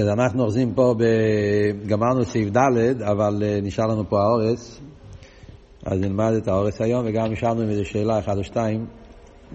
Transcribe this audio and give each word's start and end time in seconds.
כן, 0.00 0.08
אנחנו 0.08 0.42
אוחזים 0.42 0.74
פה, 0.74 0.94
ב... 0.98 1.02
גמרנו 1.86 2.24
סעיף 2.24 2.48
ד', 2.56 3.02
אבל 3.02 3.42
אה, 3.42 3.58
נשאר 3.62 3.86
לנו 3.86 4.08
פה 4.08 4.20
האורס, 4.20 4.80
אז 5.86 6.00
נלמד 6.00 6.32
את 6.42 6.48
האורס 6.48 6.80
היום, 6.80 7.04
וגם 7.06 7.32
נשארנו 7.32 7.62
עם 7.62 7.68
איזו 7.68 7.84
שאלה 7.84 8.18
אחת 8.18 8.36
או 8.36 8.44
שתיים 8.44 8.86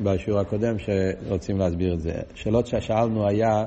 בשיעור 0.04 0.40
הקודם 0.40 0.76
שרוצים 0.80 1.58
להסביר 1.58 1.94
את 1.94 2.00
זה. 2.00 2.12
שאלות 2.36 2.68
ששאלנו 2.68 3.28
היה, 3.28 3.64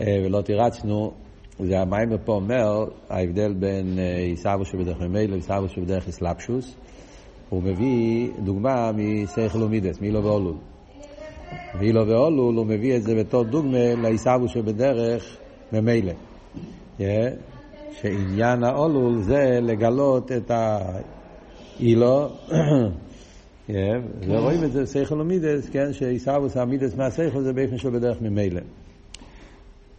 אה, 0.00 0.06
ולא 0.26 0.42
תירצנו, 0.42 1.12
זה 1.58 1.80
המים 1.80 2.08
פה 2.24 2.32
אומר, 2.32 2.84
ההבדל 3.10 3.54
בין 3.54 3.98
אה, 3.98 4.16
עיסאוו 4.18 4.64
שבדרך 4.64 5.00
ממילא 5.00 5.32
לעיסאוו 5.32 5.68
שבדרך 5.68 6.08
אסלאפשוס, 6.08 6.76
הוא 7.48 7.62
מביא 7.62 8.28
דוגמה 8.44 8.90
מסייכל 8.94 9.62
ומידס, 9.62 10.00
מילו 10.00 10.24
ואולול. 10.24 10.56
ואילו 11.78 12.06
ואולול, 12.06 12.56
הוא 12.56 12.66
מביא 12.66 12.96
את 12.96 13.02
זה 13.02 13.14
בתור 13.14 13.44
דוגמה 13.44 13.94
לעיסאוו 13.94 14.48
שבדרך 14.48 15.38
ממילא. 15.72 16.12
שעניין 18.00 18.64
האולול 18.64 19.22
זה 19.22 19.58
לגלות 19.62 20.32
את 20.32 20.50
האילו, 20.50 22.28
ורואים 24.28 24.64
את 24.64 24.72
זה 24.72 24.86
סייכל 24.86 25.20
ומידס, 25.20 25.68
כן, 25.68 25.92
שעיסאוווס 25.92 26.56
המידס 26.56 26.94
מהסייכל 26.94 27.42
זה 27.42 27.52
באופן 27.52 27.78
של 27.78 27.90
בדרך 27.90 28.20
ממילא. 28.20 28.60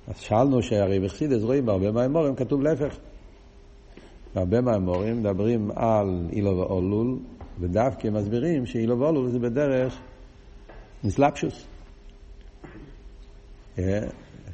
אז 0.07 0.19
שאלנו 0.19 0.63
שהרי 0.63 0.99
בחסידס 0.99 1.43
רואים 1.43 1.65
בהרבה 1.65 1.91
מהאמורים 1.91 2.35
כתוב 2.35 2.61
להפך. 2.61 2.97
בהרבה 4.35 4.61
מהאמורים 4.61 5.19
מדברים 5.19 5.71
על 5.75 6.27
אילו 6.31 6.57
ואולול, 6.57 7.17
ודווקא 7.59 8.07
מסבירים 8.07 8.65
שאילו 8.65 8.99
ואולול 8.99 9.29
זה 9.29 9.39
בדרך 9.39 9.97
נסלפשוס. 11.03 11.67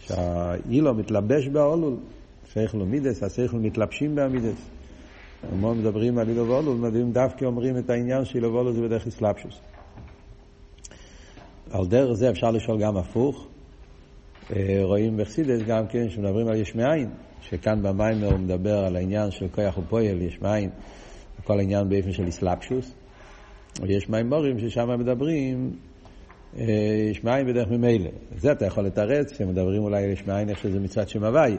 שהאילו 0.07 0.93
מתלבש 0.93 1.47
באולול, 1.47 1.97
שייכל 2.53 2.81
ומידס, 2.81 3.23
השכל 3.23 3.57
מתלבשים 3.57 4.15
בעמידס. 4.15 4.69
המון 5.51 5.79
מדברים 5.79 6.17
על 6.17 6.29
אילו 6.29 6.47
ואולול, 6.47 6.77
מדברים 6.77 7.11
דווקא 7.11 7.45
אומרים 7.45 7.77
את 7.77 7.89
העניין 7.89 8.25
שאילו 8.25 8.53
ואולול 8.53 8.73
זה 8.73 8.81
בדרך 8.81 9.07
אסלאפשוס. 9.07 9.59
על 11.71 11.87
דרך 11.87 12.13
זה 12.13 12.29
אפשר 12.29 12.51
לשאול 12.51 12.81
גם 12.81 12.97
הפוך. 12.97 13.47
רואים 14.83 15.17
בחסידס 15.17 15.61
גם 15.67 15.87
כן 15.87 16.09
שמדברים 16.09 16.47
על 16.47 16.55
יש 16.55 16.75
מאין, 16.75 17.09
שכאן 17.41 17.83
במים 17.83 18.23
הוא 18.23 18.39
מדבר 18.39 18.77
על 18.77 18.95
העניין 18.95 19.31
של 19.31 19.47
כוח 19.47 19.77
ופועל, 19.77 20.21
יש 20.21 20.41
מאין, 20.41 20.69
כל 21.43 21.59
העניין 21.59 21.89
באופן 21.89 22.11
של 22.11 22.27
אסלאפשוס. 22.27 22.93
ויש 23.81 24.09
מימורים 24.09 24.59
ששם 24.59 24.99
מדברים 24.99 25.71
יש 26.57 27.23
מים 27.23 27.47
בדרך 27.47 27.67
ממילא. 27.67 28.09
זה 28.37 28.51
אתה 28.51 28.65
יכול 28.65 28.85
לתרץ, 28.85 29.31
כשמדברים 29.31 29.83
אולי 29.83 30.03
על 30.03 30.09
יש 30.09 30.27
מאין, 30.27 30.49
איך 30.49 30.59
שזה 30.59 30.79
מצוות 30.79 31.09
שם 31.09 31.23
הוואי. 31.23 31.57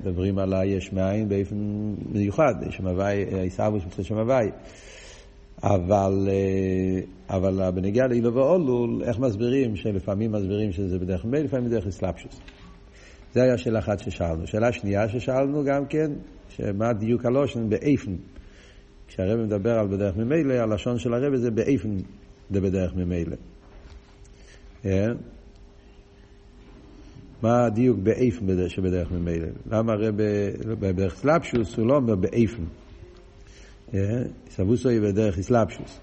מדברים 0.00 0.38
על 0.38 0.54
היש 0.54 0.92
מאין 0.92 1.28
באופן 1.28 1.56
מיוחד, 2.12 2.54
יש 2.68 2.76
שם 2.76 2.86
הוואי, 2.86 3.24
עיסאוווס 3.42 3.84
מצוות 3.86 4.06
שם 4.06 4.18
הוואי. 4.18 4.50
אבל, 5.62 6.28
אבל 7.28 7.70
בנגיעה 7.70 8.06
לאילו 8.06 8.34
ואולול, 8.34 9.02
איך 9.04 9.18
מסבירים, 9.18 9.76
שלפעמים 9.76 10.32
מסבירים 10.32 10.72
שזה 10.72 10.98
בדרך 10.98 11.24
ממילא, 11.24 11.44
לפעמים 11.44 11.66
בדרך 11.66 11.86
אסלאפשוס. 11.86 12.40
זה 13.32 13.42
היה 13.42 13.58
שאלה 13.58 13.78
אחת 13.78 13.98
ששאלנו. 13.98 14.46
שאלה 14.46 14.72
שנייה 14.72 15.08
ששאלנו 15.08 15.64
גם 15.64 15.86
כן, 15.86 16.12
שמה 16.48 16.92
דיוק 16.92 17.26
הלושן 17.26 17.68
באיפן. 17.68 18.16
כשהרב 19.08 19.40
מדבר 19.40 19.78
על 19.78 19.86
בדרך 19.86 20.16
ממילא, 20.16 20.54
הלשון 20.54 20.98
של 20.98 21.14
הרב 21.14 21.36
זה 21.36 21.50
באיפן 21.50 21.96
זה 22.52 22.60
בדרך 22.60 22.94
ממילא. 22.94 23.36
מה 27.42 27.64
הדיוק 27.64 27.98
באיפן 27.98 28.68
שבדרך 28.68 29.12
ממילא? 29.12 29.48
למה 29.70 29.92
הרי 29.92 30.12
בדרך 30.80 31.14
סלפשוס 31.14 31.76
הוא 31.76 31.86
לא 31.86 31.96
אומר 31.96 32.14
באיפן? 32.14 32.64
סבוסוי 34.50 35.00
בדרך 35.00 35.40
סלפשוס. 35.40 36.00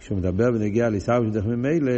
כשהוא 0.00 0.18
מדבר 0.18 0.48
ונגיע 0.54 0.88
לעיסאווי 0.88 1.30
בדרך 1.30 1.46
ממילא, 1.46 1.92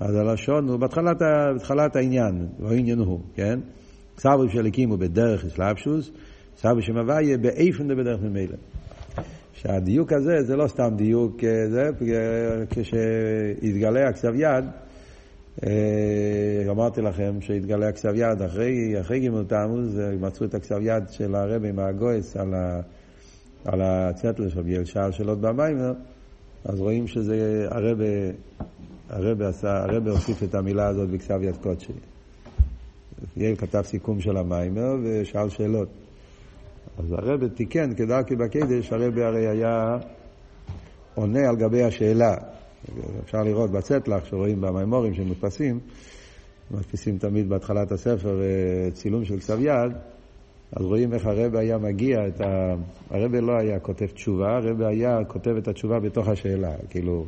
אז 0.00 0.14
הלשון 0.14 0.68
הוא 0.68 0.76
בהתחלת, 0.76 1.16
בהתחלת 1.54 1.96
העניין, 1.96 2.46
והעניין 2.60 2.98
הוא, 2.98 3.20
כן? 3.34 3.60
סבו 4.18 4.48
של 4.48 4.66
הקימו 4.66 4.96
בדרך 4.96 5.48
סלפשוס, 5.48 6.10
סבו 6.56 6.82
שמביא 6.82 7.36
באיפן 7.36 7.88
בדרך 7.88 8.20
ממילא. 8.20 8.56
שהדיוק 9.62 10.12
הזה 10.12 10.42
זה 10.42 10.56
לא 10.56 10.68
סתם 10.68 10.94
דיוק, 10.96 11.36
זה 11.70 11.90
כשהתגלה 12.70 14.08
הכתב 14.08 14.32
יד, 14.34 14.64
אמרתי 16.70 17.02
לכם 17.02 17.40
שהתגלה 17.40 17.88
הכתב 17.88 18.12
יד 18.14 18.42
אחרי, 18.42 19.00
אחרי 19.00 19.20
גימול 19.20 19.44
תמוז, 19.44 20.00
מצאו 20.20 20.46
את 20.46 20.54
הכתב 20.54 20.78
יד 20.82 21.04
של 21.10 21.34
הרבי 21.34 21.72
מהגויס 21.72 22.36
על, 22.36 22.54
ה, 22.54 22.80
על 23.64 23.80
הצטלר 23.82 24.48
של 24.48 24.62
ביאל 24.62 24.84
של 25.10 25.28
עוד 25.28 25.40
במיימר, 25.40 25.92
אז 26.64 26.80
רואים 26.80 27.06
שזה 27.06 27.66
הרבי, 27.70 28.32
הרבי 29.62 30.10
הוסיף 30.10 30.42
את 30.42 30.54
המילה 30.54 30.86
הזאת 30.86 31.08
בכתב 31.08 31.40
יד 31.42 31.56
קודשי. 31.56 31.92
יאל 33.36 33.56
כתב 33.56 33.82
סיכום 33.82 34.20
של 34.20 34.36
המיימר 34.36 34.96
ושאל 35.02 35.48
שאלות. 35.48 35.88
אז 36.98 37.12
הרב 37.12 37.48
תיקן, 37.48 37.94
כדרכי 37.94 38.36
בקדש, 38.36 38.92
הרב 38.92 39.18
הרי 39.18 39.46
היה 39.46 39.96
עונה 41.14 41.48
על 41.48 41.56
גבי 41.56 41.82
השאלה. 41.82 42.34
אפשר 43.24 43.42
לראות 43.42 43.70
בצטלח, 43.70 44.24
שרואים 44.24 44.60
במימורים 44.60 45.14
שמודפסים, 45.14 45.80
מדפיסים 46.70 47.18
תמיד 47.18 47.48
בהתחלת 47.48 47.92
הספר 47.92 48.40
צילום 48.92 49.24
של 49.24 49.40
כתב 49.40 49.58
יד, 49.60 49.92
אז 50.72 50.84
רואים 50.84 51.14
איך 51.14 51.26
הרב 51.26 51.56
היה 51.56 51.78
מגיע 51.78 52.26
את 52.26 52.40
ה... 52.40 52.74
הרב 53.10 53.34
לא 53.34 53.52
היה 53.60 53.80
כותב 53.80 54.06
תשובה, 54.06 54.56
הרב 54.56 54.82
היה 54.82 55.24
כותב 55.28 55.56
את 55.58 55.68
התשובה 55.68 56.00
בתוך 56.00 56.28
השאלה, 56.28 56.72
כאילו 56.90 57.26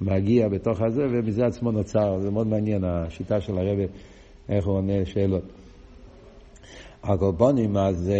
מגיע 0.00 0.48
בתוך 0.48 0.80
הזה, 0.80 1.06
ומזה 1.10 1.46
עצמו 1.46 1.72
נוצר, 1.72 2.18
זה 2.20 2.30
מאוד 2.30 2.46
מעניין 2.46 2.84
השיטה 2.84 3.40
של 3.40 3.58
הרב, 3.58 3.78
איך 4.48 4.66
הוא 4.66 4.74
עונה 4.74 5.04
שאלות. 5.04 5.44
הקורבונים, 7.02 7.76
אז, 7.76 8.10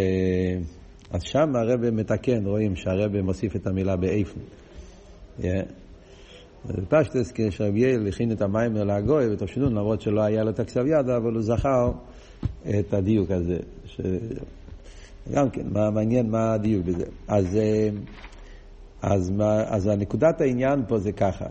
אז 1.13 1.23
שם 1.23 1.55
הרב 1.55 1.89
מתקן, 1.89 2.45
רואים 2.45 2.75
שהרב 2.75 3.21
מוסיף 3.21 3.55
את 3.55 3.67
המילה 3.67 3.95
באיפן. 3.95 4.39
פשטס 6.89 7.31
כשרביאל 7.35 8.07
הכין 8.07 8.31
את 8.31 8.41
המיימר 8.41 8.83
להגוי 8.83 9.33
ותושנון, 9.33 9.73
למרות 9.73 10.01
שלא 10.01 10.21
היה 10.21 10.43
לו 10.43 10.49
את 10.49 10.59
הכסף 10.59 10.81
יד, 10.85 11.09
אבל 11.09 11.33
הוא 11.33 11.41
זכר 11.41 11.91
את 12.69 12.93
הדיוק 12.93 13.31
הזה. 13.31 13.57
ש... 13.85 14.01
גם 15.33 15.49
כן, 15.49 15.61
מה 15.71 15.91
מעניין 15.91 16.29
מה 16.29 16.53
הדיוק 16.53 16.85
בזה. 16.85 17.05
אז, 17.27 17.57
אז, 19.01 19.33
אז 19.65 19.87
הנקודת 19.87 20.41
העניין 20.41 20.83
פה 20.87 20.99
זה 20.99 21.11
ככה, 21.11 21.45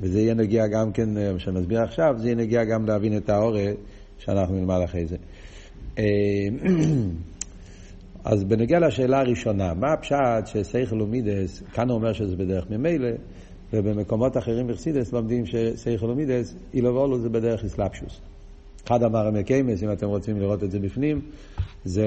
וזה 0.00 0.20
יהיה 0.20 0.34
נגיע 0.34 0.66
גם 0.66 0.92
כן, 0.92 1.32
מה 1.32 1.38
שנסביר 1.38 1.82
עכשיו, 1.82 2.14
זה 2.18 2.26
יהיה 2.26 2.36
נגיע 2.36 2.64
גם 2.64 2.86
להבין 2.86 3.16
את 3.16 3.30
האורת 3.30 3.76
שאנחנו 4.18 4.54
נלמד 4.54 4.80
אחרי 4.84 5.06
זה. 5.06 5.16
אז 8.30 8.44
בנגיע 8.44 8.78
לשאלה 8.80 9.20
הראשונה, 9.20 9.74
מה 9.74 9.92
הפשט 9.92 10.46
שסייכל 10.46 11.02
ומידס, 11.02 11.62
כאן 11.72 11.88
הוא 11.88 11.96
אומר 11.96 12.12
שזה 12.12 12.36
בדרך 12.36 12.70
ממילא, 12.70 13.08
ובמקומות 13.72 14.36
אחרים 14.36 14.66
בחסידס 14.66 15.12
לומדים 15.12 15.46
שסייכל 15.46 16.06
ומידס, 16.06 16.56
אילו 16.74 16.94
ואולו 16.94 17.18
זה 17.18 17.28
בדרך 17.28 17.64
אסלאפשוס. 17.64 18.20
אחד 18.86 19.02
אמר 19.02 19.26
המקיימס, 19.26 19.82
אם 19.82 19.92
אתם 19.92 20.06
רוצים 20.06 20.40
לראות 20.40 20.64
את 20.64 20.70
זה 20.70 20.78
בפנים, 20.78 21.20
זה 21.84 22.06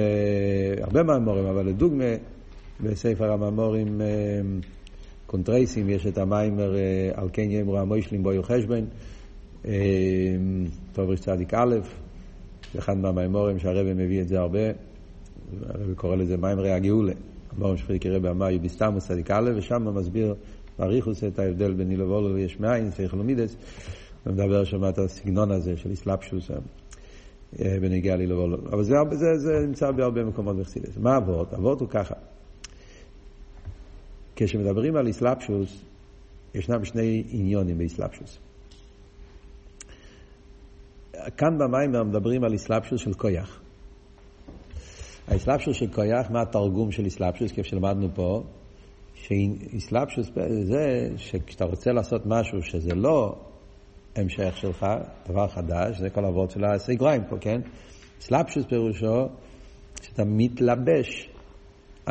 הרבה 0.81 1.03
מהמורים, 1.03 1.45
אבל 1.45 1.65
לדוגמה, 1.65 2.13
בספר 2.81 3.31
המאמורים 3.31 4.01
קונטרייסים 5.25 5.89
יש 5.89 6.07
את 6.07 6.17
המיימר 6.17 6.75
על 7.13 7.29
כן 7.33 7.51
יאמרו 7.51 7.77
המוישלים 7.77 8.23
בו 8.23 8.33
יוחשבן, 8.33 8.85
טוב 10.93 11.09
ריש 11.09 11.19
צדיק 11.19 11.53
א', 11.53 11.75
אחד 12.77 12.97
מהמימורים 12.97 13.59
שהרבא 13.59 13.93
מביא 13.93 14.21
את 14.21 14.27
זה 14.27 14.39
הרבה, 14.39 14.90
הרבא 15.69 15.93
קורא 15.95 16.15
לזה 16.15 16.37
מיימרי 16.37 16.71
הגאולה. 16.71 17.13
המורים 17.51 17.77
שפריק 17.77 18.05
רבי 18.05 18.29
אמר 18.29 18.49
יוביסתמוס 18.49 19.07
צדיק 19.07 19.31
א', 19.31 19.51
ושם 19.55 19.83
הוא 19.83 19.93
מסביר 19.93 20.35
באריכוס 20.79 21.23
את 21.23 21.39
ההבדל 21.39 21.73
בין 21.73 21.91
אילו 21.91 22.09
ואולו 22.09 22.35
ויש 22.35 22.59
מאין, 22.59 22.91
סייכלומידס, 22.91 23.55
ומדבר 24.25 24.63
שם 24.63 24.89
את 24.89 24.97
הסגנון 24.97 25.51
הזה 25.51 25.77
של 25.77 25.93
אסלאפשוס 25.93 26.51
בנגיעה 27.59 28.17
לאילו 28.17 28.37
ואולו. 28.37 28.57
אבל 28.57 28.83
זה, 28.83 28.95
זה, 29.11 29.37
זה 29.37 29.67
נמצא 29.67 29.91
בהרבה 29.91 30.23
מקומות 30.23 30.55
בחסידס. 30.57 30.97
מה 30.97 31.17
אבות? 31.17 31.53
אבות 31.53 31.81
הוא 31.81 31.89
ככה. 31.89 32.15
כשמדברים 34.35 34.95
על 34.95 35.09
אסלאפשוס, 35.09 35.85
ישנם 36.55 36.85
שני 36.85 37.23
עניונים 37.29 37.77
באסלאפשוס. 37.77 38.39
כאן 41.37 41.57
במיימר 41.57 42.03
מדברים 42.03 42.43
על 42.43 42.55
אסלאפשוס 42.55 43.01
של 43.01 43.13
כויח. 43.13 43.61
האסלאפשוס 45.31 45.77
של 45.77 45.87
כויח, 45.87 46.31
מה 46.31 46.41
התרגום 46.41 46.91
של 46.91 47.07
אסלאפשוס, 47.07 47.51
כפי 47.51 47.63
שלמדנו 47.63 48.07
פה? 48.15 48.43
שאסלאפשוס 49.15 50.31
זה 50.61 51.09
שכשאתה 51.17 51.65
רוצה 51.65 51.91
לעשות 51.91 52.21
משהו 52.25 52.63
שזה 52.63 52.95
לא 52.95 53.35
המשך 54.15 54.57
שלך, 54.57 54.85
דבר 55.29 55.47
חדש, 55.47 55.99
זה 55.99 56.09
כל 56.09 56.25
אבות 56.25 56.51
של 56.51 56.65
הסגריים 56.65 57.21
פה, 57.29 57.37
כן? 57.41 57.61
סלפשוס 58.19 58.65
פירושו 58.65 59.27
שאתה 60.01 60.23
מתלבש, 60.25 61.29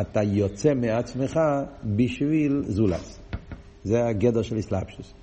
אתה 0.01 0.23
יוצא 0.23 0.75
מעצמך 0.75 1.41
בשביל 1.85 2.63
זולס. 2.67 3.21
זה 3.85 4.07
הגדר 4.07 4.43
של 4.43 4.61
סלפשוס. 4.61 5.15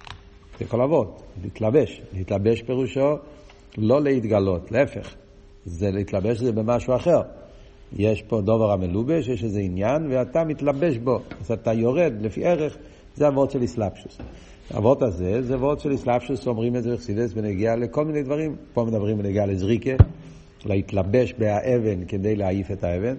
זה 0.59 0.65
כל 0.65 0.81
אבות, 0.81 1.23
להתלבש. 1.43 2.01
להתלבש 2.13 2.61
פירושו 2.61 3.17
לא 3.77 4.01
להתגלות, 4.01 4.71
להפך. 4.71 5.15
זה 5.65 5.91
להתלבש 5.91 6.37
זה 6.37 6.51
במשהו 6.51 6.95
אחר. 6.95 7.21
יש 7.95 8.21
פה 8.21 8.41
דובר 8.41 8.71
המלובש, 8.71 9.27
יש 9.27 9.43
איזה 9.43 9.59
עניין, 9.59 10.07
ואתה 10.09 10.43
מתלבש 10.43 10.97
בו. 10.97 11.19
אז 11.41 11.51
אתה 11.51 11.73
יורד 11.73 12.13
לפי 12.21 12.45
ערך, 12.45 12.77
זה 13.15 13.27
אבות 13.27 13.51
של 13.51 13.63
אסלאפשוס. 13.63 14.17
האבות 14.71 15.01
הזה, 15.01 15.41
זה 15.41 15.55
אבות 15.55 15.79
של 15.79 15.95
אסלאפשוס, 15.95 16.47
אומרים 16.47 16.75
את 16.75 16.83
זה 16.83 16.93
בחסידס 16.93 17.33
בנגיעה 17.33 17.75
לכל 17.75 18.05
מיני 18.05 18.23
דברים. 18.23 18.55
פה 18.73 18.85
מדברים 18.85 19.17
בנגיעה 19.17 19.45
לזריקה, 19.45 19.91
להתלבש 20.65 21.33
באבן 21.33 22.05
כדי 22.07 22.35
להעיף 22.35 22.71
את 22.71 22.83
האבן, 22.83 23.15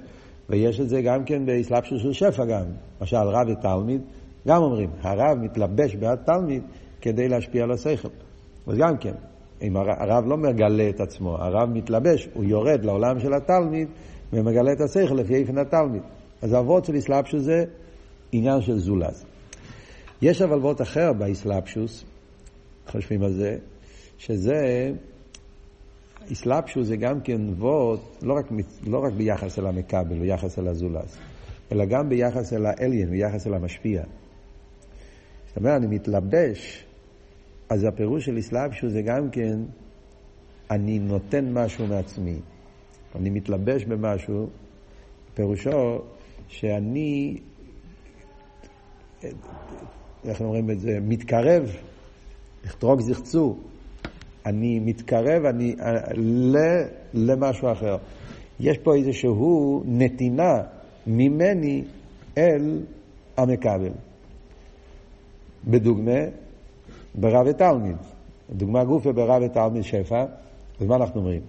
ויש 0.49 0.81
את 0.81 0.89
זה 0.89 1.03
גם 1.03 1.25
כן 1.25 1.47
באסלאפשוס 1.47 2.03
של 2.03 2.13
שפע 2.13 2.45
גם. 2.45 2.65
למשל 3.01 3.17
רב 3.17 3.49
ותלמיד, 3.49 4.01
גם 4.49 4.63
אומרים, 4.63 4.91
הרב 5.03 5.39
מתלבש 5.39 5.97
בתלמיד 5.97 6.63
כדי 7.01 7.29
להשפיע 7.29 7.65
על 7.65 7.71
השכל. 7.71 8.09
אז 8.67 8.77
גם 8.79 8.97
כן, 8.97 9.15
אם 9.63 9.77
הרב 9.77 10.25
לא 10.27 10.37
מגלה 10.37 10.89
את 10.89 11.01
עצמו, 11.01 11.37
הרב 11.37 11.69
מתלבש, 11.73 12.29
הוא 12.35 12.45
יורד 12.45 12.85
לעולם 12.85 13.21
של 13.21 13.35
התלמיד 13.35 13.89
ומגלה 14.33 14.73
את 14.73 14.81
השכל 14.81 15.15
לפי 15.15 15.35
איפן 15.35 15.59
התלמיד. 15.59 16.03
אז 16.43 16.55
אבות 16.55 16.85
של 16.85 16.99
אסלאפשוס 16.99 17.43
זה 17.43 17.65
עניין 18.33 18.61
של 18.61 18.79
זולז. 18.79 19.25
יש 20.23 20.43
אבל 20.43 20.59
וורט 20.59 20.83
אחר 20.83 21.13
באסלאפשוס, 21.13 22.05
חושבים 22.87 23.23
על 23.23 23.33
זה, 23.33 23.59
שזה, 24.19 24.93
אסלאפשוס 26.33 26.87
זה 26.87 26.97
גם 26.97 27.21
כן 27.21 27.41
וורט 27.59 28.01
לא 28.23 28.37
לא 28.87 29.05
רק 29.05 29.13
ביחס 29.13 29.59
אל 29.59 29.67
המכבל, 29.67 30.19
ביחס 30.19 30.59
אל 30.59 30.69
הזולז, 30.69 31.17
אלא 31.73 31.85
גם 31.85 32.09
ביחס 32.09 32.53
אל 32.53 32.67
האליין, 32.67 33.11
ביחס 33.11 33.47
אל 33.47 33.55
המשפיע. 33.55 34.03
זאת 35.49 35.57
אומרת, 35.57 35.83
אני 35.83 35.87
מתלבש, 35.87 36.85
אז 37.69 37.85
הפירוש 37.85 38.25
של 38.25 38.39
אסלאפשוס 38.39 38.93
זה 38.93 39.03
גם 39.03 39.31
כן, 39.31 39.59
אני 40.71 40.99
נותן 40.99 41.53
משהו 41.53 41.87
מעצמי. 41.87 42.39
אני 43.17 43.31
מתלבש 43.31 43.85
במשהו, 43.85 44.49
פירושו 45.35 45.99
שאני, 46.49 47.37
איך 50.25 50.41
אומרים 50.41 50.71
את 50.71 50.81
זה, 50.81 50.99
מתקרב, 51.03 51.77
לכתרוג 52.65 53.01
זיחצו, 53.01 53.57
אני 54.47 54.81
מתקרב 54.81 55.45
אני, 55.45 55.75
ל, 56.17 56.57
למשהו 57.15 57.73
אחר. 57.73 57.97
יש 58.61 58.79
פה 58.79 58.95
איזשהו 58.95 59.83
נתינה 59.87 60.63
ממני 61.07 61.85
אל 62.39 62.83
המקבל. 63.37 63.93
בדוגמה, 65.65 66.21
ברב 67.15 67.47
ותלמיד. 67.47 67.97
דוגמה 68.51 68.85
גופה 68.85 69.13
ברב 69.13 69.43
ותלמיד 69.43 69.83
שפע, 69.83 70.25
אז 70.81 70.87
מה 70.87 70.97
אנחנו 70.97 71.21
אומרים? 71.21 71.43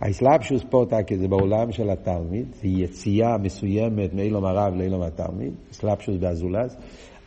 האסלאפשוס 0.00 0.64
פה 0.70 0.84
תקי 0.88 1.18
זה 1.18 1.28
בעולם 1.28 1.72
של 1.72 1.90
התלמיד, 1.90 2.46
זה 2.54 2.68
יציאה 2.68 3.38
מסוימת 3.38 4.14
מאילום 4.14 4.44
הרב 4.44 4.74
לאילום 4.74 5.02
התלמיד, 5.02 5.54
אסלאפשוס 5.70 6.16
באזולס, 6.16 6.76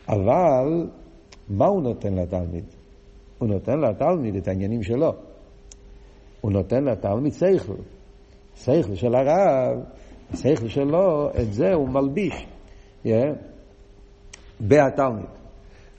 אבל 0.08 0.86
מה 1.48 1.66
הוא 1.66 1.82
נותן 1.82 2.14
לתלמיד? 2.14 2.64
הוא 3.38 3.48
נותן 3.48 3.80
לתלמיד 3.80 4.36
את 4.36 4.48
העניינים 4.48 4.82
שלו. 4.82 5.12
הוא 6.40 6.52
נותן 6.52 6.84
לתלמיד 6.84 7.32
שכל. 7.32 7.74
שכל 8.56 8.94
של 8.94 9.14
הרב, 9.14 9.84
שכל 10.34 10.68
שלו, 10.68 11.30
את 11.40 11.52
זה 11.52 11.72
הוא 11.72 11.88
מלביש. 11.88 12.46
Yeah. 13.04 13.08
בהתלמיד. 14.60 15.26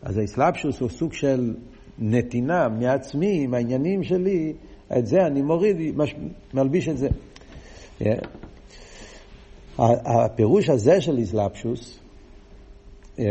אז 0.01 0.17
האסלאפשוס 0.17 0.79
הוא 0.81 0.89
סוג 0.89 1.13
של 1.13 1.53
נתינה 1.99 2.69
מעצמי, 2.69 3.43
עם 3.43 3.53
העניינים 3.53 4.03
שלי, 4.03 4.53
את 4.97 5.07
זה 5.07 5.25
אני 5.27 5.41
מוריד, 5.41 5.97
מש, 5.97 6.15
מלביש 6.53 6.89
את 6.89 6.97
זה. 6.97 7.09
Yeah. 7.99 8.27
הפירוש 10.05 10.69
הזה 10.69 11.01
של 11.01 11.17
איסלאפשוס, 11.17 11.99
yeah, 13.17 13.21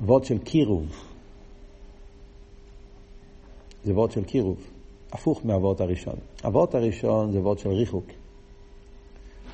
וורד 0.00 0.24
של 0.24 0.38
קירוב. 0.38 0.86
זה 3.84 3.92
וורד 3.92 4.10
של 4.10 4.24
קירוב, 4.24 4.58
הפוך 5.12 5.40
מהוורד 5.44 5.82
הראשון. 5.82 6.14
הוורד 6.44 6.76
הראשון 6.76 7.32
זה 7.32 7.40
וורד 7.40 7.58
של 7.58 7.68
ריחוק. 7.68 8.04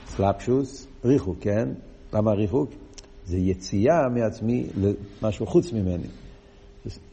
סלאפשוס, 0.07 0.87
ריחוק, 1.05 1.37
כן? 1.41 1.69
למה 2.13 2.33
ריחוק? 2.33 2.71
זה 3.25 3.39
יציאה 3.39 4.09
מעצמי 4.09 4.67
למשהו 5.23 5.47
חוץ 5.47 5.73
ממני. 5.73 6.07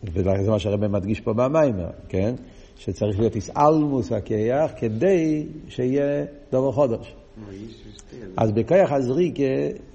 וזה 0.04 0.52
מה 0.52 0.60
שהרבא 0.60 0.88
מדגיש 0.88 1.22
פה 1.22 1.34
במיימר, 1.34 1.90
כן? 2.10 2.36
שצריך 2.78 3.20
להיות 3.20 3.36
איסאלמוס 3.36 4.12
הכיח 4.12 4.72
כדי 4.78 5.46
שיהיה 5.68 6.26
דובר 6.52 6.72
חודש. 6.72 7.16
אז 8.38 8.52
בכיח 8.52 8.92
הזריקה 8.92 9.44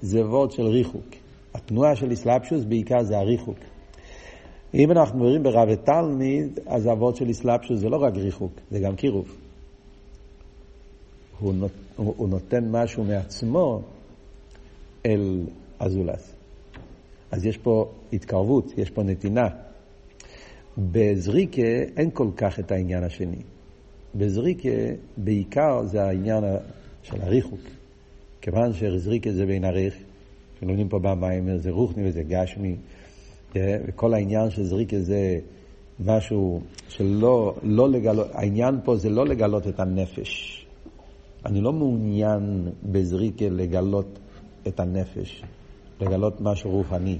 זה 0.01 0.25
וורד 0.25 0.51
של 0.51 0.63
ריחוק. 0.63 1.05
התנועה 1.53 1.95
של 1.95 2.11
איסלאפשוס 2.11 2.63
בעיקר 2.63 3.03
זה 3.03 3.17
הריחוק. 3.17 3.57
אם 4.73 4.91
אנחנו 4.91 5.19
מדברים 5.19 5.43
ברב 5.43 5.67
ותלמיד, 5.71 6.59
אז 6.65 6.85
הוורד 6.85 7.15
של 7.15 7.27
איסלאפשוס 7.27 7.79
זה 7.79 7.89
לא 7.89 7.97
רק 7.97 8.13
ריחוק, 8.15 8.51
זה 8.71 8.79
גם 8.79 8.95
קירוב. 8.95 9.35
הוא, 11.39 11.53
נות, 11.53 11.71
הוא 11.95 12.29
נותן 12.29 12.71
משהו 12.71 13.03
מעצמו 13.03 13.81
אל 15.05 15.43
הזולס. 15.79 16.35
אז 17.31 17.45
יש 17.45 17.57
פה 17.57 17.89
התקרבות, 18.13 18.77
יש 18.77 18.89
פה 18.89 19.03
נתינה. 19.03 19.47
בזריקה 20.79 21.61
אין 21.97 22.09
כל 22.13 22.27
כך 22.37 22.59
את 22.59 22.71
העניין 22.71 23.03
השני. 23.03 23.41
בזריקה 24.15 24.69
בעיקר 25.17 25.85
זה 25.85 26.03
העניין 26.03 26.43
של 27.03 27.21
הריחוק. 27.21 27.59
כיוון 28.41 28.73
שזריקה 28.73 29.31
זה 29.31 29.45
בין 29.45 29.63
הריח, 29.63 29.93
שלומדים 30.59 30.89
פה 30.89 30.99
במים, 30.99 31.57
זה 31.57 31.71
רוחני 31.71 32.09
וזה 32.09 32.23
גשמי, 32.23 32.75
אה, 33.55 33.77
וכל 33.87 34.13
העניין 34.13 34.49
של 34.49 34.63
זריקה 34.63 34.99
זה 34.99 35.39
משהו 36.05 36.61
שלא 36.87 37.55
לא 37.63 37.89
לגלות, 37.89 38.27
העניין 38.33 38.79
פה 38.83 38.95
זה 38.95 39.09
לא 39.09 39.25
לגלות 39.25 39.67
את 39.67 39.79
הנפש. 39.79 40.65
אני 41.45 41.61
לא 41.61 41.73
מעוניין 41.73 42.69
בזריקה 42.83 43.45
לגלות 43.49 44.19
את 44.67 44.79
הנפש, 44.79 45.43
לגלות 46.01 46.41
משהו 46.41 46.71
רוחני. 46.71 47.17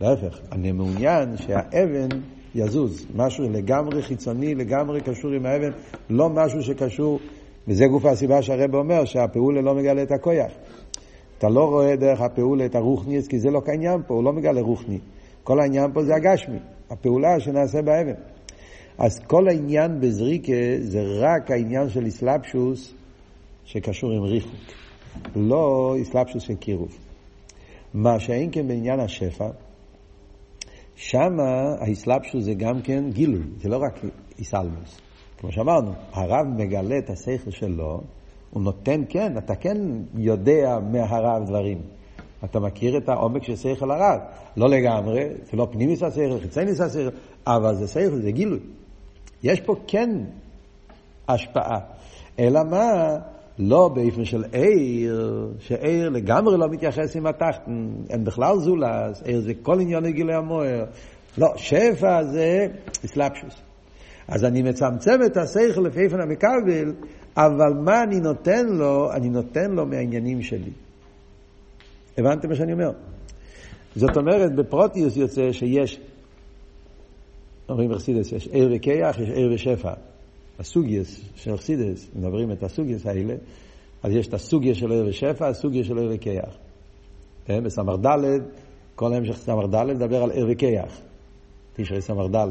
להפך, 0.00 0.40
אני 0.52 0.72
מעוניין 0.72 1.36
שהאבן 1.36 2.08
יזוז, 2.54 3.06
משהו 3.14 3.44
לגמרי 3.50 4.02
חיצוני, 4.02 4.54
לגמרי 4.54 5.00
קשור 5.00 5.30
עם 5.30 5.46
האבן, 5.46 5.70
לא 6.10 6.28
משהו 6.28 6.62
שקשור, 6.62 7.18
וזה 7.68 7.86
גוף 7.86 8.04
הסיבה 8.04 8.42
שהרב 8.42 8.74
אומר 8.74 9.04
שהפעולה 9.04 9.60
לא 9.60 9.74
מגלה 9.74 10.02
את 10.02 10.12
הכויח. 10.12 10.52
אתה 11.38 11.48
לא 11.48 11.64
רואה 11.64 11.96
דרך 11.96 12.20
הפעולה 12.20 12.66
את 12.66 12.74
הרוחניס, 12.74 13.28
כי 13.28 13.38
זה 13.38 13.50
לא 13.50 13.60
קניין 13.60 14.02
פה, 14.06 14.14
הוא 14.14 14.24
לא 14.24 14.32
מגלה 14.32 14.60
רוחני. 14.60 14.98
כל 15.44 15.60
העניין 15.60 15.92
פה 15.92 16.04
זה 16.04 16.14
הגשמי, 16.14 16.58
הפעולה 16.90 17.40
שנעשה 17.40 17.82
באבן. 17.82 18.14
אז 18.98 19.18
כל 19.26 19.48
העניין 19.48 20.00
בזריקה 20.00 20.52
זה 20.80 21.00
רק 21.02 21.50
העניין 21.50 21.88
של 21.88 22.06
אסלאפשוס 22.06 22.94
שקשור 23.64 24.10
עם 24.10 24.22
ריחוק, 24.22 24.60
לא 25.36 25.94
אסלאפשוס 26.02 26.42
של 26.42 26.54
קירוב. 26.54 26.98
מה 27.94 28.20
שאין 28.20 28.48
כן 28.52 28.68
בעניין 28.68 29.00
השפע, 29.00 29.48
שם 30.96 31.40
האסלאפשוס 31.80 32.44
זה 32.44 32.54
גם 32.54 32.82
כן 32.82 33.10
גילוי, 33.10 33.42
זה 33.56 33.68
לא 33.68 33.76
רק 33.76 34.00
איסלמוס. 34.38 35.00
כמו 35.38 35.52
שאמרנו, 35.52 35.92
הרב 36.12 36.46
מגלה 36.56 36.98
את 36.98 37.10
השכל 37.10 37.50
שלו, 37.50 38.00
הוא 38.50 38.62
נותן, 38.62 39.02
כן, 39.08 39.38
אתה 39.38 39.54
כן 39.54 39.76
יודע 40.14 40.78
מהרב 40.92 41.46
דברים. 41.46 41.78
אתה 42.44 42.60
מכיר 42.60 42.96
את 42.96 43.08
העומק 43.08 43.42
של 43.42 43.56
שכל 43.56 43.90
הרב. 43.90 44.20
לא 44.56 44.68
לגמרי, 44.68 45.28
זה 45.50 45.56
לא 45.56 45.68
פנימיס 45.72 46.02
השכל, 46.02 46.40
חיצייניס 46.40 46.80
השכל, 46.80 47.08
אבל 47.46 47.74
זה 47.74 47.88
שכל, 47.88 48.16
זה 48.22 48.30
גילוי. 48.30 48.58
יש 49.42 49.60
פה 49.60 49.74
כן 49.86 50.10
השפעה. 51.28 51.78
אלא 52.38 52.60
מה? 52.70 53.16
לא 53.58 53.88
באופן 53.88 54.24
של 54.24 54.44
עיר, 54.52 55.52
שעיר 55.58 56.08
לגמרי 56.08 56.58
לא 56.58 56.68
מתייחס 56.68 57.16
עם 57.16 57.26
התחתן, 57.26 57.88
אין 58.10 58.24
בכלל 58.24 58.56
זולס, 58.58 59.22
עיר 59.22 59.40
זה 59.40 59.52
כל 59.62 59.80
עניין 59.80 60.06
גילוי 60.06 60.34
המוער. 60.34 60.84
לא, 61.38 61.48
שפע 61.56 62.24
זה 62.24 62.66
אסלאפשוס. 63.04 63.62
אז 64.28 64.44
אני 64.44 64.62
מצמצם 64.62 65.18
את 65.26 65.36
השכל 65.36 65.80
לפי 65.80 66.00
איפן 66.00 66.20
המקבל, 66.20 66.92
אבל 67.36 67.72
מה 67.84 68.02
אני 68.02 68.20
נותן 68.20 68.66
לו? 68.66 69.12
אני 69.12 69.28
נותן 69.28 69.70
לו 69.70 69.86
מהעניינים 69.86 70.42
שלי. 70.42 70.70
הבנתם 72.18 72.48
מה 72.48 72.54
שאני 72.54 72.72
אומר? 72.72 72.90
זאת 73.96 74.16
אומרת, 74.16 74.54
בפרוטיוס 74.54 75.16
יוצא 75.16 75.52
שיש, 75.52 76.00
אומרים 77.68 77.92
אכסידס, 77.92 78.32
יש 78.32 78.48
עיר 78.48 78.70
וכיח, 78.76 79.18
יש 79.18 79.28
עיר 79.28 79.52
ושפע. 79.54 79.92
הסוגיוס 80.58 81.20
של 81.34 81.54
אכסידס, 81.54 82.10
מדברים 82.16 82.52
את 82.52 82.62
הסוגיוס 82.62 83.06
האלה, 83.06 83.34
אז 84.02 84.12
יש 84.12 84.26
את 84.26 84.34
הסוגיה 84.34 84.74
של 84.74 84.92
ערב 84.92 85.06
ושפע, 85.08 85.48
הסוגיה 85.48 85.84
של 85.84 85.98
ערב 85.98 86.10
וכיח. 86.14 86.58
בסמ"ר 87.48 87.96
ד', 87.96 88.40
כל 88.94 89.14
המשך 89.14 89.36
סמ"ר 89.36 89.66
ד' 89.66 89.84
מדבר 89.84 90.22
על 90.22 90.30
ערב 90.34 90.48
וכיח. 90.50 91.00
תשרי 91.76 92.00
סמ"ר 92.00 92.28
ד'. 92.28 92.48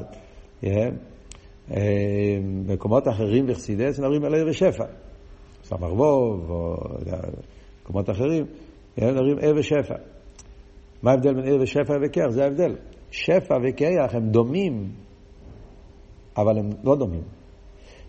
במקומות 2.67 3.07
אחרים 3.07 3.47
בחסידס 3.47 3.99
מדברים 3.99 4.25
על 4.25 4.35
ערב 4.35 4.47
ושפע. 4.47 4.85
סמ"ר 5.63 5.93
ווב, 5.93 6.49
או 6.49 6.75
מקומות 7.83 8.09
אחרים, 8.09 8.45
מדברים 8.97 9.37
ערב 9.41 9.57
ושפע. 9.57 9.95
מה 11.03 11.11
ההבדל 11.11 11.33
בין 11.33 11.47
ערב 11.47 11.61
ושפע 11.61 11.93
וכיח? 12.05 12.29
זה 12.29 12.43
ההבדל. 12.43 12.75
שפע 13.11 13.57
וכיח 13.63 14.15
הם 14.15 14.29
דומים, 14.29 14.91
אבל 16.37 16.57
הם 16.57 16.69
לא 16.83 16.95
דומים. 16.95 17.23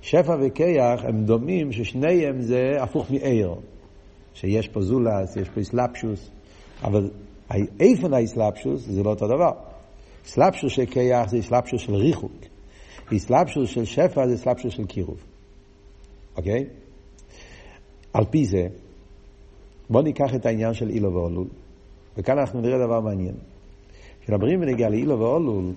שפע 0.05 0.37
וכיח 0.41 1.05
הם 1.05 1.25
דומים 1.25 1.73
ששניהם 1.73 2.41
זה 2.41 2.83
הפוך 2.83 3.11
מעיר. 3.11 3.55
שיש 4.35 4.69
פה 4.69 4.81
זולס, 4.81 5.37
יש 5.37 5.49
פה 5.49 5.61
אסלאפשוס, 5.61 6.31
אבל 6.83 7.11
איפן 7.81 8.15
האסלאפשוס 8.15 8.87
זה 8.87 9.03
לא 9.03 9.11
אותו 9.11 9.27
דבר. 9.27 9.53
אסלאפשוס 10.27 10.73
של 10.73 10.87
כיח 10.87 11.29
זה 11.29 11.39
אסלאפשוס 11.39 11.81
של 11.81 11.95
ריחוק. 11.95 12.33
אסלאפשוס 13.17 13.71
של 13.71 13.85
שפע 13.85 14.27
זה 14.29 14.35
אסלאפשוס 14.35 14.73
של 14.73 14.87
קירוב. 14.87 15.19
אוקיי? 16.37 16.65
על 18.13 18.25
פי 18.31 18.45
זה, 18.45 18.67
בואו 19.91 20.03
ניקח 20.03 20.35
את 20.35 20.47
העניין 20.47 20.75
של 20.75 20.91
אילו 20.91 21.13
ואולול, 21.13 21.49
וכאן 22.17 22.39
אנחנו 22.39 22.61
נראה 22.61 22.79
דבר 22.87 23.01
מעניין. 23.01 23.35
כשמדברים 24.21 24.61
בנגיעה 24.61 24.91
לאילו 24.91 25.19
ואולול, 25.19 25.73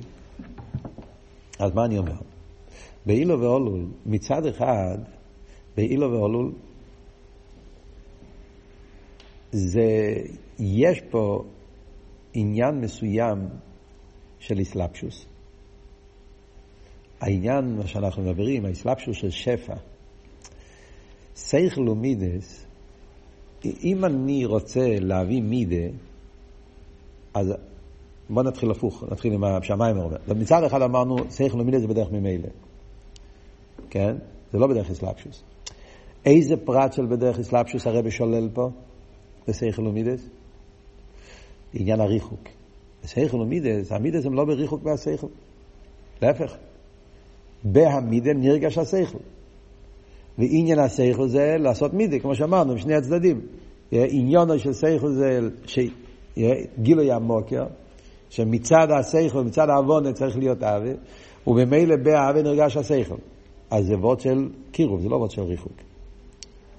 אז 1.60 1.74
מה 1.74 1.86
אני 1.86 1.98
אומר? 1.98 2.27
באילו 3.08 3.42
ואולול, 3.42 3.86
מצד 4.06 4.46
אחד, 4.46 4.98
באילו 5.78 6.12
ואולול, 6.12 6.52
זה, 9.52 10.14
יש 10.60 11.02
פה 11.10 11.44
עניין 12.34 12.82
מסוים 12.82 13.40
של 14.40 14.60
איסלפשוס. 14.60 15.26
העניין, 17.22 17.76
מה 17.76 17.88
שאנחנו 17.88 18.24
מדברים, 18.24 18.66
האיסלפשוס 18.66 19.18
של 19.18 19.30
שפע. 19.30 19.76
סייכל 21.36 21.90
ומידס, 21.90 22.66
אם 23.66 24.06
אני 24.06 24.46
רוצה 24.46 25.00
להביא 25.00 25.42
מידה, 25.42 25.88
אז 27.34 27.54
בוא 28.30 28.44
נתחיל 28.44 28.72
הפוך, 28.72 29.04
נתחיל 29.12 29.34
עם 29.34 29.44
השמיים 29.44 29.98
אומר. 29.98 30.18
מצד 30.36 30.64
אחד 30.64 30.82
אמרנו, 30.82 31.16
סייכל 31.30 31.62
ומידס 31.62 31.82
זה 31.82 31.88
בדרך 31.88 32.12
ממילא. 32.12 32.67
כן? 33.89 34.15
זה 34.51 34.58
לא 34.58 34.67
בדרך 34.67 34.91
אסלאפשוס. 34.91 35.44
איזה 36.25 36.58
פרט 36.58 36.94
של 36.94 37.06
בדרך 37.06 37.39
אסלאפשוס 37.39 37.88
הרבי 37.88 38.12
שולל 38.12 38.50
פה? 38.53 38.70
בסייכל 39.48 39.88
ומידס? 39.88 40.29
עניין 41.74 42.00
הריחוק. 42.00 42.39
בסייכל 43.03 43.38
ומידס, 43.38 43.91
המידס 43.91 44.25
הם 44.25 44.34
לא 44.34 44.46
בריחוק 44.46 44.84
מהסייכל. 44.84 45.27
להפך. 46.22 46.58
בהמידה 47.63 48.34
נרגש 48.34 48.77
הסייכל. 48.77 49.17
ועניין 50.38 50.79
הסייכל 50.79 51.27
זה 51.27 51.56
לעשות 51.60 51.94
מידה, 51.94 52.20
כמו 52.20 52.36
שאמרנו, 52.36 52.75
משני 52.75 52.96
הצדדים. 52.96 53.41
עניונו 53.91 54.60
של 54.60 54.74
סייכל 54.74 55.12
זה 55.12 55.39
גילוי 56.82 57.12
המוקר, 57.12 57.65
שמצד 58.29 58.88
הסייכל, 59.00 59.44
מצד 59.44 59.70
העוונה 59.70 60.13
צריך 60.13 60.38
להיות 60.38 60.63
אבי, 60.63 60.94
וממילא 61.48 61.96
באבי 61.96 62.44
נרגש 62.44 62.77
הסייכל. 62.77 63.15
אז 63.72 63.86
זה 63.86 63.98
וורד 63.98 64.20
של 64.20 64.50
קירוב, 64.72 65.02
זה 65.02 65.10
לא 65.10 65.16
וורד 65.16 65.32
של 65.32 65.42
ריחוק. 65.42 65.74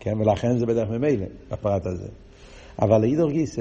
כן, 0.01 0.21
ולכן 0.21 0.59
זה 0.59 0.67
בדרך 0.67 0.89
ממילא, 0.91 1.27
הפרט 1.51 1.87
הזה. 1.87 2.09
אבל 2.83 3.01
לאידור 3.01 3.31
גיס, 3.31 3.59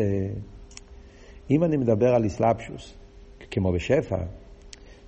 אם 1.49 1.63
אני 1.63 1.77
מדבר 1.77 2.15
על 2.15 2.23
איסלאפשוס, 2.23 2.93
כמו 3.51 3.71
בשפע, 3.71 4.17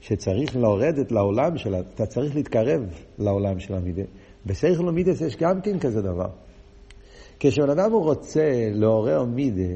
שצריך 0.02 0.56
לרדת 0.56 1.12
לעולם 1.12 1.58
שלה, 1.58 1.80
אתה 1.80 2.06
צריך 2.06 2.36
להתקרב 2.36 2.82
לעולם 3.20 3.60
של 3.60 3.74
המידה. 3.74 4.04
בסייכל 4.46 4.88
ומידס 4.90 5.22
יש 5.22 5.36
גם 5.36 5.62
כן 5.62 5.80
כזה 5.80 6.02
דבר. 6.02 6.30
כשבן 7.40 7.70
אדם 7.70 7.92
הוא 7.92 8.04
רוצה 8.04 8.70
לעורר 8.72 9.24
מידה, 9.24 9.74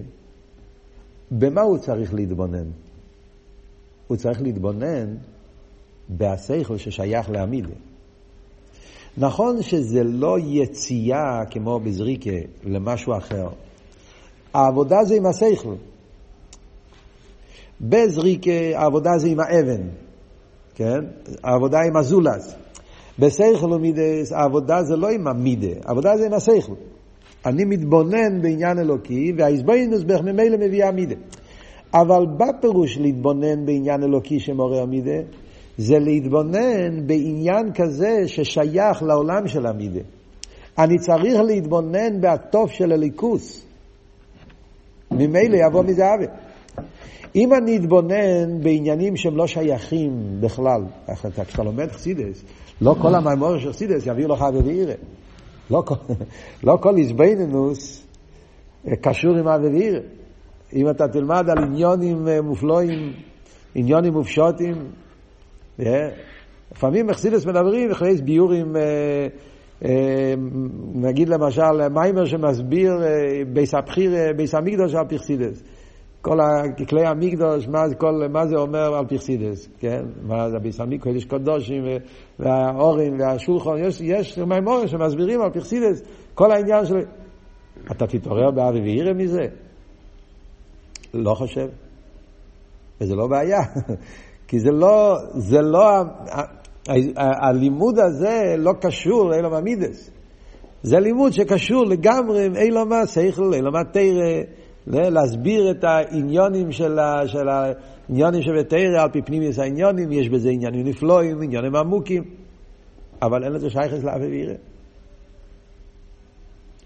במה 1.32 1.62
הוא 1.62 1.78
צריך 1.78 2.14
להתבונן? 2.14 2.68
הוא 4.08 4.18
צריך 4.18 4.42
להתבונן 4.42 5.16
בהסייכל 6.10 6.78
ששייך 6.78 7.30
לעמידה. 7.30 7.74
נכון 9.18 9.62
שזה 9.62 10.04
לא 10.04 10.38
יציאה 10.40 11.46
כמו 11.52 11.80
בזריקה 11.80 12.32
למשהו 12.64 13.18
אחר. 13.18 13.48
העבודה 14.54 15.04
זה 15.04 15.16
עם 15.16 15.26
השכל. 15.26 15.76
בזריקה 17.82 18.52
העבודה 18.76 19.18
זה 19.18 19.28
עם 19.28 19.40
האבן, 19.40 19.82
כן? 20.76 21.00
העבודה 21.44 21.80
עם 21.82 21.98
הזולס. 21.98 22.56
בשכל 23.20 23.74
ומידס 23.74 24.32
העבודה 24.32 24.84
זה 24.84 24.96
לא 24.96 25.10
עם 25.10 25.28
המידה, 25.28 25.80
העבודה 25.86 26.18
זה 26.18 26.26
עם 26.26 26.34
השכל. 26.34 26.74
אני 27.46 27.66
מתבונן 27.66 28.42
בעניין 28.42 28.80
אלוקי, 28.80 29.34
והאיזבנינוס 29.38 30.04
בערך 30.04 30.22
ממילא 30.22 30.58
מביאה 30.58 30.92
מידה. 30.92 31.16
אבל 31.94 32.26
בפירוש 32.38 32.98
להתבונן 32.98 33.66
בעניין 33.66 34.04
אלוקי 34.04 34.40
שמעורר 34.40 34.86
מידה, 34.86 35.20
זה 35.78 36.00
להתבונן 36.00 37.08
בעניין 37.08 37.74
כזה 37.74 38.28
ששייך 38.28 39.04
לעולם 39.04 39.48
של 39.48 39.66
המידה. 39.66 40.02
אני 40.78 40.98
צריך 41.00 41.42
להתבונן 41.42 42.22
בהטוב 42.22 42.72
של 42.72 42.92
הליכוס. 42.92 43.66
ממילא 45.12 45.58
יבוא 45.68 45.84
מזה 45.84 46.04
עוול. 46.12 46.28
אם 47.36 47.54
אני 47.54 47.78
אתבונן 47.78 48.62
בעניינים 48.64 49.18
שהם 49.18 49.38
לא 49.38 49.48
שייכים 49.48 50.38
בכלל, 50.40 50.82
כשאתה 51.48 51.64
לומד 51.64 51.92
חסידס, 51.92 52.44
לא 52.82 52.96
כל 53.02 53.16
המיימור 53.16 53.58
של 53.58 53.74
חסידס 53.74 54.06
יביא 54.06 54.28
לך 54.28 54.42
אבי 54.42 54.86
לא 55.72 55.84
לא 56.64 56.78
כל 56.82 56.98
איזבנינוס 56.98 58.04
אה, 58.88 58.96
קשור 58.96 59.36
עם 59.36 59.48
אבי 59.48 59.90
אם 60.74 60.90
אתה 60.90 61.08
תלמד 61.08 61.50
על 61.50 61.64
עניונים 61.64 62.28
אה, 62.28 62.42
מופלואים, 62.42 63.14
עניונים 63.76 64.14
מופשוטים, 64.14 64.76
לפעמים 66.72 67.08
מחסידס 67.08 67.46
מדברים 67.46 67.92
אחרי 67.92 68.16
ביורים, 68.24 68.76
נגיד 70.96 71.30
למשל 71.30 71.90
מיימר 71.92 72.26
שמסביר 72.26 72.92
ביס 73.54 73.74
הבחיר, 73.74 74.12
ביס 74.36 74.56
המקדוש 74.56 74.96
על 74.96 75.08
פרסידס. 75.08 75.64
כל 76.24 76.38
כלי 76.90 77.06
המקדוש, 77.06 77.68
מה, 77.68 77.84
כל, 77.98 78.28
מה 78.30 78.48
זה 78.48 78.56
אומר 78.56 78.96
על 78.96 79.06
פרסידס, 79.06 79.70
כן? 79.80 80.04
מה 80.22 80.50
זה 80.50 80.60
ביס 80.60 80.80
המקדוש, 80.80 81.26
קודש 81.26 81.26
קודושים 81.26 81.84
והאורים 82.40 83.20
והשולחון, 83.20 83.78
יש, 83.78 84.02
יש 84.02 84.38
מימורים 84.38 84.88
שמסבירים 84.88 85.42
על 85.42 85.50
פרסידס, 85.50 86.02
כל 86.34 86.52
העניין 86.52 86.86
של... 86.86 86.96
אתה 87.92 88.08
תתעורר 88.08 88.52
באבי 88.52 88.82
ואירא 88.82 89.14
מזה? 89.14 89.46
לא 91.14 91.34
חושב. 91.34 91.68
וזה 93.02 93.16
לא 93.16 93.28
בעיה, 93.28 93.60
כי 94.54 94.60
זה 94.60 94.72
לא, 94.72 95.18
זה 95.34 95.62
לא, 95.62 95.90
הלימוד 97.18 98.00
הזה 98.00 98.56
לא 98.58 98.72
קשור 98.82 99.30
לאילום 99.30 99.54
המידס. 99.54 100.12
זה 100.84 101.00
לימוד 101.00 101.32
שקשור 101.32 101.86
לגמרי 101.86 102.46
עם 102.46 102.56
אילום 102.56 102.94
השכל, 102.94 103.54
אילום 103.54 103.76
התרא. 103.76 104.42
להסביר 104.88 105.72
את 105.72 105.84
העניונים 105.84 106.72
של, 106.72 107.00
ה, 107.00 107.28
של 107.28 107.48
העניונים 107.50 108.42
שבתרא 108.42 109.02
על 109.02 109.10
פי 109.12 109.22
פנימיוס 109.22 109.60
העניונים, 109.60 110.12
יש 110.12 110.30
בזה 110.30 110.50
עניינים 110.50 110.88
נפלואים, 110.88 111.42
עניינים 111.42 111.76
עמוקים, 111.76 112.24
אבל 113.22 113.44
אין 113.44 113.52
לזה 113.52 113.70
שייכס 113.70 114.04
לאף 114.04 114.22
ואירא. 114.22 114.54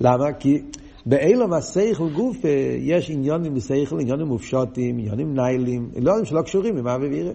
למה? 0.02 0.34
כי 0.34 0.62
באילום 1.06 1.54
השכל 1.54 2.10
גוף 2.16 2.38
יש 2.80 3.10
עניונים 3.10 3.54
בשכל, 3.54 4.00
עניונים 4.00 4.28
מופשוטים, 4.28 4.98
עניונים 4.98 5.36
ניילים, 5.36 5.90
עניונים 5.96 6.26
שלא 6.26 6.42
קשורים 6.42 6.78
עם 6.78 6.88
אבי 6.88 7.08
ואירא. 7.08 7.34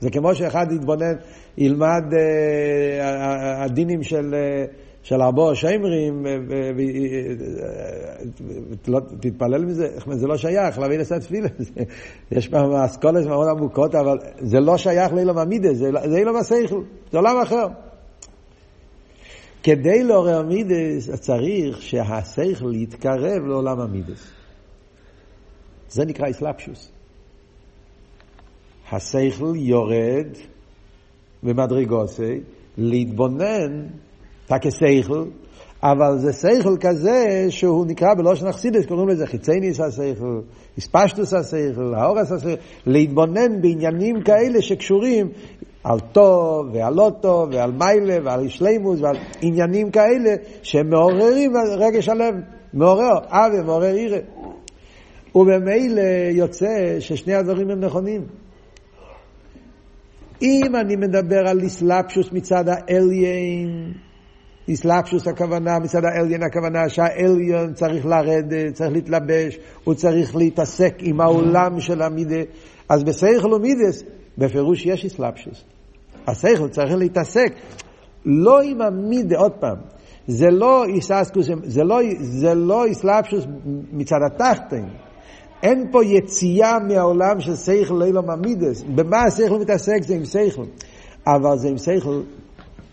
זה 0.00 0.10
כמו 0.10 0.34
שאחד 0.34 0.66
יתבונן, 0.72 1.14
ילמד 1.58 2.04
uh, 2.10 2.16
הדינים 3.64 4.02
של... 4.02 4.34
Uh, 4.34 4.86
של 5.06 5.22
ארבעה 5.22 5.54
שיימרים, 5.54 6.26
תתפלל 9.20 9.64
מזה, 9.64 9.88
זה 10.12 10.26
לא 10.26 10.36
שייך 10.36 10.78
להבין 10.78 11.00
את 11.00 11.12
התפילה. 11.12 11.48
יש 12.32 12.48
פעם 12.48 12.72
אסכולס 12.72 13.26
מאוד 13.26 13.48
עמוקות, 13.48 13.94
אבל 13.94 14.18
זה 14.38 14.60
לא 14.60 14.76
שייך 14.76 15.12
לאילום 15.12 15.38
המידה, 15.38 15.74
זה 15.74 16.16
אילום 16.16 16.36
השכל, 16.36 16.80
זה 17.12 17.18
עולם 17.18 17.36
אחר. 17.42 17.66
כדי 19.62 20.02
לעורר 20.02 20.42
מידס 20.42 21.10
צריך 21.10 21.82
שהשכל 21.82 22.74
יתקרב 22.74 23.46
לעולם 23.46 23.80
המידס. 23.80 24.30
זה 25.88 26.04
נקרא 26.04 26.30
אסלאפשוס. 26.30 26.95
השכל 28.92 29.52
יורד 29.54 30.26
במדרגוסי 31.42 32.40
להתבונן 32.78 33.86
תקסייכל, 34.46 35.24
אבל 35.82 36.18
זה 36.18 36.32
שכל 36.32 36.76
כזה 36.80 37.46
שהוא 37.48 37.86
נקרא 37.86 38.14
בלושן 38.14 38.46
אכסידס, 38.46 38.86
קוראים 38.86 39.08
לזה 39.08 39.26
חיצייניס 39.26 39.80
השכל, 39.80 40.40
הספשטוס 40.78 41.34
השכל, 41.34 41.94
האורס 41.96 42.32
השכל, 42.32 42.54
להתבונן 42.86 43.60
בעניינים 43.62 44.22
כאלה 44.22 44.62
שקשורים 44.62 45.28
על 45.84 46.00
טוב 46.12 46.66
ועל 46.72 46.94
לא 46.94 47.10
טוב 47.20 47.48
ועל 47.52 47.72
מיילה 47.72 48.16
ועל 48.24 48.48
שלימוס 48.48 49.00
ועל 49.00 49.16
עניינים 49.40 49.90
כאלה 49.90 50.34
שמעוררים 50.62 51.52
רגש 51.78 52.08
הלב, 52.08 52.34
מעורר 52.74 53.18
אבי, 53.28 53.62
מעורר 53.66 53.94
עירה. 53.94 54.18
וממילא 55.34 56.02
יוצא 56.30 57.00
ששני 57.00 57.34
הדברים 57.34 57.70
הם 57.70 57.80
נכונים. 57.80 58.26
אם 60.42 60.76
אני 60.76 60.96
מדבר 60.96 61.48
על 61.48 61.60
איסלאפשוס 61.60 62.32
מצד 62.32 62.64
האליין, 62.68 63.92
איסלאפשוס 64.68 65.26
הכוונה, 65.26 65.78
מצד 65.78 66.04
האליין 66.04 66.42
הכוונה 66.42 66.88
שהאליין 66.88 67.72
צריך 67.74 68.06
לרדת, 68.06 68.74
צריך 68.74 68.92
להתלבש, 68.92 69.58
הוא 69.84 69.94
צריך 69.94 70.36
להתעסק 70.36 70.94
עם 71.00 71.20
העולם 71.20 71.80
של 71.80 72.02
המידה, 72.02 72.42
אז 72.88 73.04
בסייכל 73.04 73.54
ומידס, 73.54 74.02
בפירוש 74.38 74.86
יש 74.86 75.04
איסלאפשוס. 75.04 75.64
הסייכל 76.26 76.68
צריך 76.68 76.94
להתעסק 76.94 77.52
לא 78.24 78.62
עם 78.62 78.82
המידה, 78.82 79.38
עוד 79.38 79.52
פעם, 79.52 79.76
זה 80.26 80.46
לא 80.50 80.84
זה 81.64 81.84
לא, 81.84 82.00
לא 82.54 82.84
איסלאפשוס 82.84 83.44
מצד 83.92 84.18
התחתן. 84.26 85.05
אין 85.62 85.88
פה 85.90 86.04
יציאה 86.04 86.78
מהעולם 86.78 87.40
של 87.40 87.56
שכל 87.56 88.02
לילה 88.04 88.20
ממידס. 88.20 88.82
במה 88.82 89.22
השכל 89.22 89.58
מתעסק? 89.58 90.02
זה 90.02 90.14
עם 90.14 90.24
שכל. 90.24 90.64
אבל 91.26 91.58
זה 91.58 91.68
עם 91.68 91.78
שכל 91.78 92.22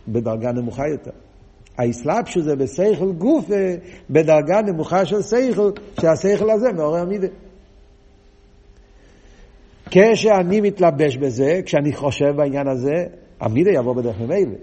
בדרגה 0.08 0.52
נמוכה 0.52 0.88
יותר. 0.88 1.12
האסלאפשוס 1.78 2.44
זה 2.44 2.56
בשכל 2.56 3.12
גוף 3.12 3.46
בדרגה 4.10 4.62
נמוכה 4.62 5.06
של 5.06 5.22
שכל, 5.22 5.72
שהשכל 6.02 6.52
הזה 6.52 6.72
מעורר 6.72 7.06
מידה. 7.06 7.28
כשאני 9.90 10.62
מתלבש 10.62 11.18
בזה, 11.18 11.62
כשאני 11.66 11.94
חושב 11.94 12.36
בעניין 12.38 12.68
הזה, 12.68 13.06
המידה 13.40 13.72
יבוא 13.72 13.96
בדרך 13.96 14.22
ממילא. 14.22 14.56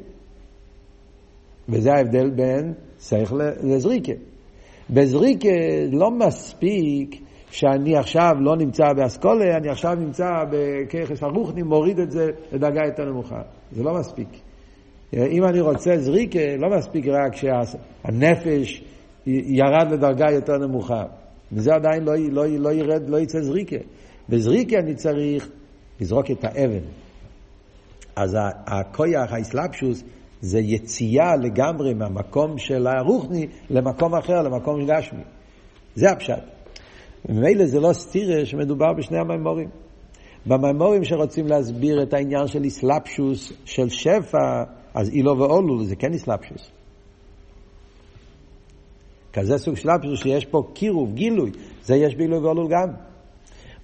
וזה 1.68 1.92
ההבדל 1.92 2.30
בין 2.30 2.72
שכל 3.00 3.40
לזריקה. 3.62 4.12
בזריקה 4.90 5.48
לא 5.92 6.10
מספיק 6.10 7.20
שאני 7.50 7.96
עכשיו 7.96 8.32
לא 8.40 8.56
נמצא 8.56 8.92
באסכולה, 8.92 9.56
אני 9.56 9.68
עכשיו 9.68 9.94
נמצא 9.94 10.28
בככס 10.50 11.22
הרוחני, 11.22 11.62
מוריד 11.62 11.98
את 11.98 12.10
זה 12.10 12.30
לדרגה 12.52 12.80
יותר 12.86 13.04
נמוכה. 13.04 13.42
זה 13.72 13.82
לא 13.82 13.94
מספיק. 13.94 14.28
אם 15.14 15.44
אני 15.44 15.60
רוצה 15.60 15.96
זריקה, 15.96 16.56
לא 16.58 16.76
מספיק 16.78 17.06
רק 17.08 17.36
שהנפש 17.36 18.84
ירד 19.26 19.92
לדרגה 19.92 20.30
יותר 20.30 20.58
נמוכה. 20.58 21.02
וזה 21.52 21.74
עדיין 21.74 22.04
לא, 22.04 22.12
לא, 22.16 22.46
לא 22.46 22.72
ירד, 22.72 23.08
לא 23.08 23.16
יצא 23.20 23.40
זריקה. 23.40 23.76
בזריקה 24.28 24.78
אני 24.78 24.94
צריך 24.94 25.50
לזרוק 26.00 26.30
את 26.30 26.44
האבן. 26.44 26.84
אז 28.16 28.36
הכויח, 28.66 29.32
האסלאפשוס, 29.32 30.04
זה 30.40 30.58
יציאה 30.58 31.36
לגמרי 31.36 31.94
מהמקום 31.94 32.58
של 32.58 32.86
הרוחני 32.86 33.46
למקום 33.70 34.14
אחר, 34.14 34.42
למקום 34.42 34.86
גשמי. 34.86 35.22
זה 35.94 36.10
הפשט. 36.10 36.59
וממילא 37.28 37.66
זה 37.66 37.80
לא 37.80 37.92
סטירה 37.92 38.46
שמדובר 38.46 38.92
בשני 38.92 39.18
המימורים. 39.18 39.68
במימורים 40.46 41.04
שרוצים 41.04 41.46
להסביר 41.46 42.02
את 42.02 42.14
העניין 42.14 42.46
של 42.46 42.64
איסלפשוס, 42.64 43.52
של 43.64 43.88
שפע, 43.88 44.64
אז 44.94 45.08
אילו 45.08 45.38
ואולו 45.38 45.84
זה 45.84 45.96
כן 45.96 46.12
איסלפשוס. 46.12 46.70
כזה 49.32 49.58
סוג 49.58 49.76
של 49.76 49.90
אפשוס 49.90 50.22
שיש 50.22 50.44
פה 50.44 50.62
קירוב, 50.74 51.14
גילוי, 51.14 51.50
זה 51.82 51.96
יש 51.96 52.14
באילו 52.14 52.42
ואולו 52.42 52.68
גם. 52.68 52.88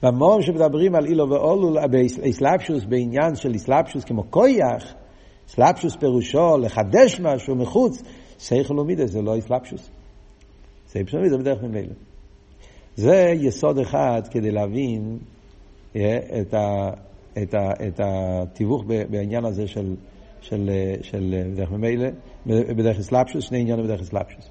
במורים 0.02 0.42
שמדברים 0.42 0.94
על 0.94 1.06
אילו 1.06 1.30
ואולו, 1.30 1.74
באיסלפשוס, 1.90 2.84
בעניין 2.84 3.34
של 3.36 3.52
איסלפשוס 3.52 4.04
כמו 4.04 4.22
קויח, 4.24 4.94
איסלפשוס 5.48 5.96
פירושו 5.96 6.58
לחדש 6.58 7.20
משהו 7.20 7.54
מחוץ, 7.54 8.02
סייכל 8.38 8.78
ומידה 8.78 9.06
זה 9.06 9.22
לא 9.22 9.34
איסלפשוס. 9.34 9.90
סייכל 10.88 11.16
ומידה 11.16 11.36
זה 11.36 11.38
בדרך 11.38 11.62
ממילא. 11.62 11.92
זה 12.96 13.32
יסוד 13.34 13.78
אחד 13.78 14.22
כדי 14.30 14.50
להבין 14.50 15.18
אה, 15.96 16.18
את, 16.40 16.54
ה, 16.54 16.90
את, 17.42 17.54
ה, 17.54 17.70
את 17.88 18.00
התיווך 18.04 18.84
בעניין 19.10 19.44
הזה 19.44 19.66
של, 19.66 19.94
של, 20.40 20.70
של 21.02 21.42
בדרך 21.52 21.70
ממילא, 21.70 22.08
בדרך 22.46 22.98
אסלאפשוס, 22.98 23.44
שני 23.44 23.60
עניינים 23.60 23.84
בדרך 23.84 24.00
אסלאפשוס. 24.00 24.50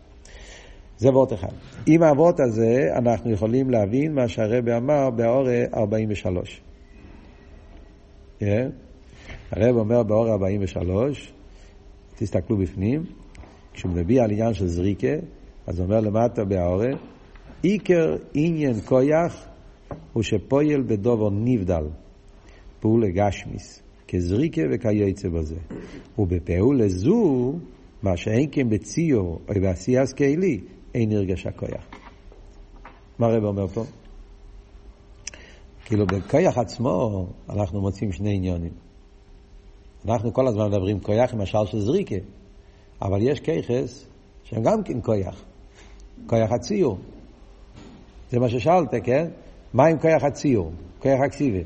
זה 0.97 1.10
וורט 1.10 1.34
אחד. 1.34 1.51
עם 1.88 2.03
האבות 2.03 2.39
הזה 2.39 2.88
אנחנו 2.97 3.31
יכולים 3.31 3.69
להבין 3.69 4.13
מה 4.13 4.27
שהרבא 4.27 4.77
אמר 4.77 5.10
באורה 5.10 5.63
43. 5.73 6.62
Yeah. 8.39 8.43
הרב 9.51 9.75
אומר 9.75 10.03
באור 10.03 10.29
43, 10.29 11.34
תסתכלו 12.15 12.58
בפנים, 12.58 13.03
כשהוא 13.73 13.91
מביא 13.91 14.21
על 14.21 14.31
עניין 14.31 14.53
של 14.53 14.67
זריקה, 14.67 15.15
אז 15.67 15.79
הוא 15.79 15.86
אומר 15.86 15.99
למטה 15.99 16.45
באורה, 16.45 16.89
עיקר 17.65 18.15
עניין 18.34 18.82
כויח 18.82 19.45
הוא 20.13 20.23
שפועל 20.23 20.82
בדובר 20.88 21.30
נבדל, 21.32 21.84
פעולה 22.80 23.08
גשמיס, 23.10 23.82
כזריקה 24.08 24.62
וכיוצא 24.71 25.30
בזה. 25.30 25.56
ובפעולה 26.19 26.88
זו, 26.88 27.54
מה 28.04 28.17
שאין 28.17 28.49
כן 28.51 28.69
בציור 28.69 29.39
או 29.49 29.54
בעשייה 29.62 30.06
סקיילי, 30.06 30.60
אין 30.93 31.10
נרגש 31.10 31.45
הכויח. 31.45 31.86
מה 33.19 33.28
הרב 33.28 33.43
אומר 33.43 33.67
פה? 33.67 33.84
כאילו 35.86 36.06
בכויח 36.06 36.58
עצמו 36.58 37.28
אנחנו 37.49 37.82
מוצאים 37.82 38.12
שני 38.12 38.36
עניונים. 38.36 38.73
אנחנו 40.06 40.34
כל 40.34 40.47
הזמן 40.47 40.67
מדברים 40.67 40.99
כויח 40.99 41.34
עם 41.34 41.41
השאר 41.41 41.65
של 41.65 41.80
זריקה, 41.80 42.15
אבל 43.01 43.21
יש 43.21 43.39
כיחס 43.39 44.08
שהם 44.43 44.63
גם 44.63 44.84
כן 44.84 45.01
כויח, 45.01 45.45
כויח 46.28 46.51
הציור. 46.51 46.97
זה 48.36 48.39
מה 48.39 48.50
ששאלת, 48.50 48.93
כן? 49.04 49.28
מה 49.74 49.88
עם 49.88 50.00
כוח 50.00 50.24
הציור, 50.24 50.71
כוח 51.00 51.19
הכסיבה? 51.26 51.60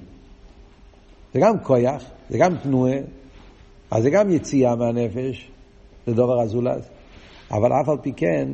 זה 1.34 1.40
גם 1.40 1.60
כוח, 1.64 2.04
זה 2.30 2.38
גם 2.38 2.58
תנועה, 2.58 2.98
אז 3.92 4.04
זה 4.04 4.10
גם 4.10 4.30
יציאה 4.30 4.76
מהנפש, 4.76 5.52
זה 6.08 6.14
דובר 6.14 6.42
הזולז. 6.42 6.90
אבל 7.52 7.70
אף 7.74 7.90
על 7.90 7.98
פי 8.02 8.14
כן, 8.14 8.50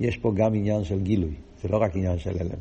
יש 0.00 0.16
פה 0.16 0.32
גם 0.36 0.54
עניין 0.54 0.84
של 0.84 1.00
גילוי, 1.00 1.34
זה 1.62 1.68
לא 1.68 1.76
רק 1.76 1.96
עניין 1.96 2.18
של 2.18 2.30
הלם. 2.40 2.60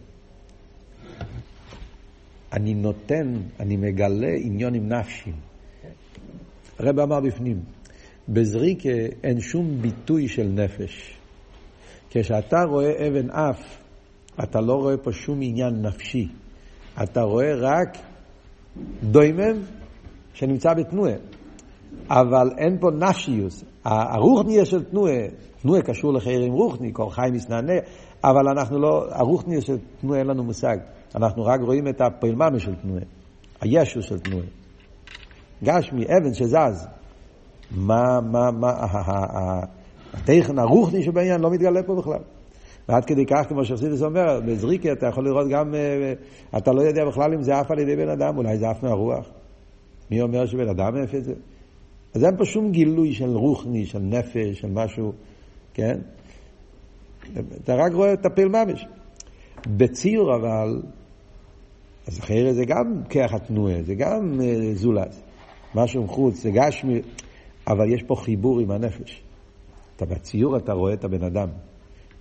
אני 2.54 2.74
נותן, 2.74 3.34
אני 3.60 3.78
מגלה 3.78 4.34
עניונים 4.44 4.90
נפשיים. 4.90 5.36
הרב 6.80 7.00
אמר 7.00 7.20
בפנים, 7.20 7.60
בזריקה 8.30 8.90
אין 9.24 9.40
שום 9.40 9.82
ביטוי 9.82 10.28
של 10.28 10.48
נפש. 10.48 11.18
כשאתה 12.10 12.64
רואה 12.64 13.08
אבן 13.08 13.30
אף, 13.30 13.83
אתה 14.44 14.62
לא 14.62 14.74
רואה 14.74 14.98
פה 14.98 15.12
שום 15.12 15.40
עניין 15.42 15.82
נפשי. 15.82 16.28
אתה 17.04 17.22
רואה 17.22 17.56
רק 17.56 17.98
דוימם 19.04 19.60
שנמצא 20.34 20.74
בתנועה. 20.74 21.14
אבל 22.10 22.50
אין 22.58 22.78
פה 22.80 22.90
נפשיוס. 22.92 23.64
הרוחניה 23.86 24.66
של 24.66 24.84
תנועה, 24.84 25.28
תנועה 25.62 25.82
קשור 25.82 26.14
לחיירים 26.14 26.54
רוחני, 26.54 26.90
כל 26.94 27.10
חי 27.10 27.30
מסנענע, 27.32 27.74
אבל 28.24 28.48
אנחנו 28.48 28.80
לא, 28.80 29.06
הרוחניה 29.10 29.62
של 29.62 29.78
תנועה 30.02 30.20
אין 30.20 30.28
לנו 30.28 30.44
מושג. 30.44 30.78
אנחנו 31.16 31.44
רק 31.44 31.62
רואים 31.62 31.88
את 31.88 32.02
הפעילממה 32.02 32.60
של 32.60 32.76
תנועה, 32.76 33.02
הישו 33.62 34.02
של 34.02 34.20
תנועה. 34.20 34.46
גשמי, 35.64 36.06
אבן 36.06 36.34
שזז. 36.34 36.88
מה, 37.72 38.22
מה, 38.22 38.52
מה, 38.52 38.72
הטכן 40.14 40.60
הרוחני 40.60 41.04
שבעניין 41.04 41.42
לא 41.42 41.52
מתגלה 41.52 41.84
פה 41.84 41.96
בכלל. 41.96 42.20
ועד 42.90 43.06
כדי 43.06 43.26
כך, 43.26 43.50
כמו 43.50 43.66
שחסידס 43.66 44.02
אומר, 44.02 44.40
בזריקה 44.46 44.92
אתה 44.92 45.08
יכול 45.08 45.26
לראות 45.26 45.48
גם, 45.50 45.76
אה, 45.76 46.14
אתה 46.58 46.72
לא 46.72 46.82
יודע 46.82 47.06
בכלל 47.06 47.34
אם 47.34 47.42
זה 47.42 47.56
עף 47.56 47.72
על 47.72 47.80
ידי 47.80 47.96
בן 47.96 48.10
אדם, 48.10 48.38
אולי 48.38 48.58
זה 48.58 48.70
עף 48.70 48.84
מהרוח. 48.84 49.30
מי 50.12 50.22
אומר 50.22 50.46
שבן 50.46 50.70
אדם 50.70 50.96
עף 51.04 51.16
את 51.16 51.24
זה? 51.24 51.34
אז 52.14 52.24
אין 52.24 52.38
פה 52.38 52.46
שום 52.46 52.72
גילוי 52.72 53.14
של 53.14 53.30
רוחני, 53.30 53.86
של 53.86 54.00
נפש, 54.00 54.60
של 54.60 54.70
משהו, 54.72 55.14
כן? 55.74 56.00
אתה 57.64 57.76
רק 57.76 57.94
רואה 57.94 58.14
את 58.14 58.26
הפעיל 58.26 58.48
ממש. 58.48 58.86
בציור 59.68 60.36
אבל, 60.36 60.82
אז 62.08 62.20
אחרי 62.20 62.54
זה 62.54 62.66
גם 62.66 63.04
כרך 63.10 63.34
התנועה, 63.34 63.84
זה 63.84 63.96
גם 63.96 64.42
אה, 64.42 64.74
זולת. 64.74 65.22
משהו 65.76 66.04
מחוץ, 66.04 66.36
זה 66.36 66.52
גשמי, 66.52 67.02
אבל 67.68 67.94
יש 67.94 68.04
פה 68.04 68.16
חיבור 68.16 68.60
עם 68.60 68.72
הנפש. 68.72 69.24
אתה 69.96 70.06
בציור 70.06 70.58
אתה 70.58 70.74
רואה 70.74 70.94
את 70.94 71.04
הבן 71.04 71.24
אדם. 71.24 71.48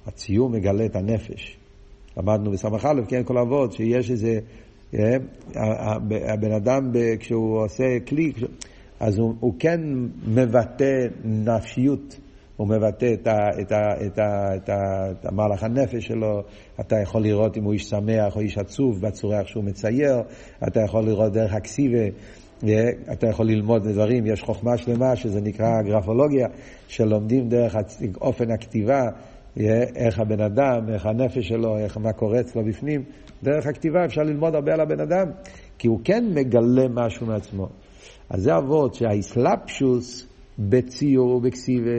הציור 0.06 0.50
מגלה 0.50 0.84
את 0.84 0.96
הנפש. 0.96 1.56
למדנו 2.16 2.50
בסמך 2.50 2.84
א', 2.84 3.00
כן, 3.08 3.22
כל 3.24 3.38
אבות, 3.38 3.72
שיש 3.72 4.10
איזה, 4.10 4.38
אה, 4.94 5.16
הבן 6.32 6.52
אדם 6.52 6.92
כשהוא 7.18 7.64
עושה 7.64 7.84
כלי, 8.08 8.32
אז 9.00 9.18
הוא, 9.18 9.34
הוא 9.40 9.54
כן 9.58 9.80
מבטא 10.26 11.06
נפשיות, 11.24 12.20
הוא 12.56 12.68
מבטא 12.68 13.12
את, 13.12 13.26
ה, 13.26 13.32
את, 13.60 13.72
ה, 13.72 14.06
את, 14.06 14.18
ה, 14.18 14.56
את, 14.56 14.68
ה, 14.68 15.10
את 15.10 15.26
המהלך 15.26 15.62
הנפש 15.62 16.06
שלו, 16.06 16.42
אתה 16.80 16.96
יכול 17.02 17.22
לראות 17.22 17.56
אם 17.56 17.64
הוא 17.64 17.72
איש 17.72 17.84
שמח 17.84 18.36
או 18.36 18.40
איש 18.40 18.58
עצוב 18.58 19.00
בצורה 19.00 19.40
איך 19.40 19.48
שהוא 19.48 19.64
מצייר, 19.64 20.22
אתה 20.68 20.80
יכול 20.80 21.04
לראות 21.04 21.32
דרך 21.32 21.52
הכסיבה, 21.54 22.04
אתה 23.12 23.26
יכול 23.26 23.46
ללמוד 23.46 23.88
דברים, 23.88 24.26
יש 24.26 24.42
חוכמה 24.42 24.76
שלמה 24.76 25.16
שזה 25.16 25.40
נקרא 25.40 25.82
גרפולוגיה, 25.82 26.48
שלומדים 26.88 27.48
דרך 27.48 27.76
אופן 28.20 28.50
הכתיבה, 28.50 29.02
איך 29.96 30.18
הבן 30.18 30.40
אדם, 30.40 30.88
איך 30.92 31.06
הנפש 31.06 31.48
שלו, 31.48 31.78
איך 31.78 31.98
מה 31.98 32.12
קורה 32.12 32.40
אצלו 32.40 32.64
בפנים. 32.64 33.04
דרך 33.42 33.66
הכתיבה 33.66 34.04
אפשר 34.04 34.22
ללמוד 34.22 34.54
הרבה 34.54 34.72
על 34.74 34.80
הבן 34.80 35.00
אדם, 35.00 35.26
כי 35.78 35.88
הוא 35.88 36.00
כן 36.04 36.24
מגלה 36.34 36.88
משהו 36.90 37.26
מעצמו. 37.26 37.68
אז 38.30 38.42
זה 38.42 38.56
אבות 38.56 38.94
שהאסלאפשוס 38.94 40.26
בציור 40.58 41.36
ובכסיבה, 41.36 41.90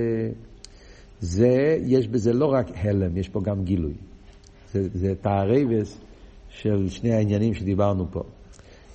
זה, 1.19 1.77
יש 1.85 2.07
בזה 2.07 2.33
לא 2.33 2.45
רק 2.45 2.65
הלם, 2.75 3.17
יש 3.17 3.29
פה 3.29 3.39
גם 3.43 3.63
גילוי. 3.63 3.93
זה, 4.71 4.81
זה 4.93 5.15
תערבס 5.21 6.01
של 6.49 6.89
שני 6.89 7.13
העניינים 7.13 7.53
שדיברנו 7.53 8.11
פה. 8.11 8.21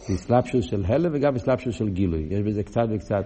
זה 0.07 0.15
אסלאפשוס 0.15 0.65
של 0.65 0.85
הלם 0.85 1.11
וגם 1.15 1.35
אסלאפשוס 1.35 1.75
של 1.75 1.89
גילוי. 1.89 2.27
יש 2.31 2.41
בזה 2.41 2.63
קצת 2.63 2.87
וקצת. 2.91 3.25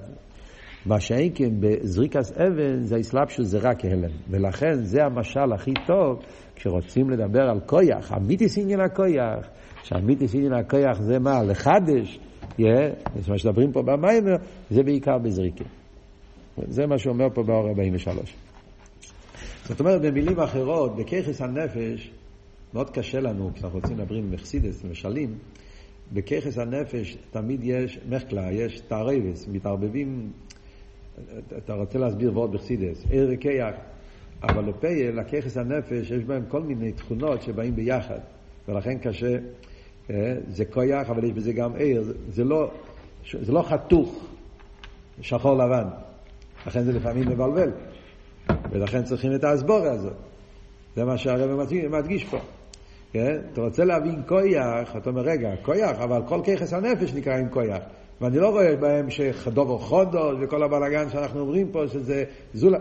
מה 0.87 1.01
שאין 1.01 1.33
כן 1.35 1.51
בזריקס 1.61 2.33
אבן 2.33 2.83
זה 2.85 2.97
האסלאפשוס 2.97 3.47
זה 3.47 3.59
רק 3.59 3.85
הלם. 3.85 4.11
ולכן 4.31 4.75
זה 4.83 5.05
המשל 5.05 5.53
הכי 5.55 5.75
טוב 5.87 6.23
כשרוצים 6.57 7.11
לדבר 7.11 7.43
על 7.43 7.61
כויח, 7.67 8.13
אמיתיס 8.13 8.59
עניין 8.59 8.81
הכויח, 8.81 9.49
שאמיתיס 9.83 10.35
עניין 10.35 10.53
הכויח 10.53 11.01
זה 11.01 11.19
מה? 11.19 11.43
לחדש, 11.43 12.19
yeah, 12.59 12.63
מה 13.29 13.39
שדברים 13.39 13.73
פה 13.73 13.83
במיימר, 13.83 14.37
זה 14.71 14.83
בעיקר 14.83 15.19
בזריקה. 15.19 15.65
זה 16.69 16.87
מה 16.87 16.99
שאומר 16.99 17.27
פה 17.35 17.43
באור 17.43 17.69
43. 17.69 18.35
זאת 19.65 19.81
אומרת, 19.81 20.03
במילים 20.03 20.41
אחרות, 20.41 20.97
בככס 20.97 21.41
הנפש, 21.41 22.11
מאוד 22.75 22.91
קשה 22.91 23.21
לנו, 23.21 23.51
כשאנחנו 23.55 23.79
רוצים 23.79 23.99
לדבר 23.99 24.15
עם 24.15 24.31
מחסידס, 24.31 24.85
משלים, 24.85 25.35
בככס 26.13 26.59
הנפש 26.59 27.17
תמיד 27.31 27.61
יש 27.65 27.99
מחקלה, 28.09 28.53
יש 28.53 28.81
תערבס, 28.81 29.49
מתערבבים, 29.49 30.33
אתה 31.59 31.75
רוצה 31.75 31.99
להסביר 31.99 32.39
ועוד 32.39 32.53
בחסידס, 32.53 33.05
ער 33.11 33.29
וכיח, 33.31 33.75
אבל 34.43 34.65
לפייל, 34.65 35.19
הככס 35.19 35.57
הנפש, 35.57 36.11
יש 36.11 36.25
בהם 36.25 36.43
כל 36.49 36.63
מיני 36.63 36.93
תכונות 36.93 37.43
שבאים 37.43 37.77
ביחד, 37.77 38.19
ולכן 38.69 38.99
קשה, 38.99 39.39
אה, 40.11 40.35
זה 40.49 40.65
כויח, 40.65 41.11
אבל 41.11 41.25
יש 41.25 41.33
בזה 41.33 41.53
גם 41.53 41.73
ער, 41.79 42.03
זה 42.29 42.45
לא, 42.45 42.71
זה 43.41 43.53
לא 43.53 43.63
חתוך, 43.63 44.27
שחור 45.21 45.55
לבן, 45.55 45.89
לכן 46.67 46.83
זה 46.83 46.93
לפעמים 46.93 47.29
מבלבל, 47.29 47.71
ולכן 48.71 49.03
צריכים 49.03 49.35
את 49.35 49.45
ההסבורה 49.45 49.93
הזאת. 49.93 50.17
זה 50.97 51.05
מה 51.05 51.19
שהרב 51.19 51.69
מדגיש 51.91 52.25
פה. 52.25 52.39
כן? 53.13 53.37
אתה 53.53 53.61
רוצה 53.61 53.85
להבין 53.85 54.23
כויח, 54.29 54.97
אתה 54.97 55.11
אומר, 55.11 55.23
רגע, 55.23 55.51
כויח, 55.63 55.99
אבל 55.99 56.23
כל 56.29 56.41
ככס 56.45 56.73
הנפש 56.73 57.15
נקרא 57.15 57.37
עם 57.37 57.49
כויח. 57.49 57.83
ואני 58.23 58.39
לא 58.39 58.49
רואה 58.49 58.77
בהם 58.77 59.11
שחדובו 59.11 59.79
חודו 59.79 60.31
וכל 60.41 60.63
הבלאגן 60.63 61.11
שאנחנו 61.11 61.41
אומרים 61.41 61.69
פה, 61.73 61.89
שזה 61.89 62.25
זולה. 62.55 62.79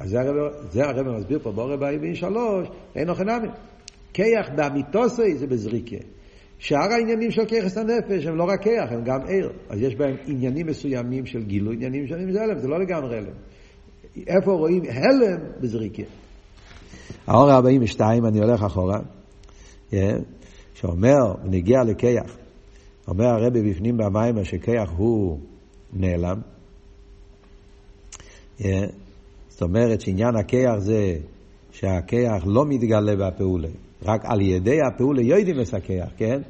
אז 0.00 0.16
זה 0.70 0.84
הרב, 0.84 1.08
מסביר 1.08 1.38
פה 1.42 1.52
בורא 1.52 1.76
באי 1.76 1.98
בין 1.98 2.14
שלוש, 2.14 2.68
אין 2.96 3.08
אוכל 3.08 3.24
נמי. 3.24 3.48
כיח 4.12 4.48
באמיתוסי 4.56 5.36
זה 5.36 5.46
בזריקה. 5.46 5.96
שאר 6.58 6.92
העניינים 6.92 7.30
של 7.30 7.44
ככס 7.44 7.78
הנפש 7.78 8.26
הם 8.26 8.36
לא 8.36 8.44
רק 8.44 8.62
כיח, 8.62 8.92
הם 8.92 9.04
גם 9.04 9.20
ער. 9.28 9.50
אז 9.68 9.82
יש 9.82 9.96
בהם 9.96 10.16
עניינים 10.26 10.66
מסוימים 10.66 11.26
של 11.26 11.42
גילוי, 11.42 11.74
עניינים 11.76 12.06
שונים 12.06 12.32
זה 12.32 12.42
הלם, 12.42 12.58
זה 12.58 12.68
לא 12.68 12.80
לגמרי 12.80 13.16
הלם. 13.16 13.34
איפה 14.26 14.52
רואים 14.52 14.82
הלם? 14.88 15.40
בזריקה. 15.60 16.02
האור 17.26 17.52
42, 17.52 18.26
אני 18.26 18.38
הולך 18.38 18.62
אחורה. 18.62 18.98
שאומר, 20.74 21.34
נגיע 21.44 21.84
לכיח, 21.84 22.36
אומר 23.08 23.26
הרבי 23.26 23.70
בפנים 23.70 23.96
במים 23.96 24.44
שכיח 24.44 24.90
הוא 24.96 25.38
נעלם. 25.92 26.40
זאת 29.48 29.62
אומרת 29.62 30.00
שעניין 30.00 30.36
הכיח 30.36 30.78
זה 30.78 31.16
שהכיח 31.72 32.42
לא 32.46 32.64
מתגלה 32.66 33.16
בפעולה, 33.16 33.68
רק 34.02 34.20
על 34.24 34.40
ידי 34.40 34.78
הפעולה 34.88 35.22
יודעים 35.22 35.60
את 35.60 35.74
הכיח, 35.74 36.08
כן? 36.16 36.42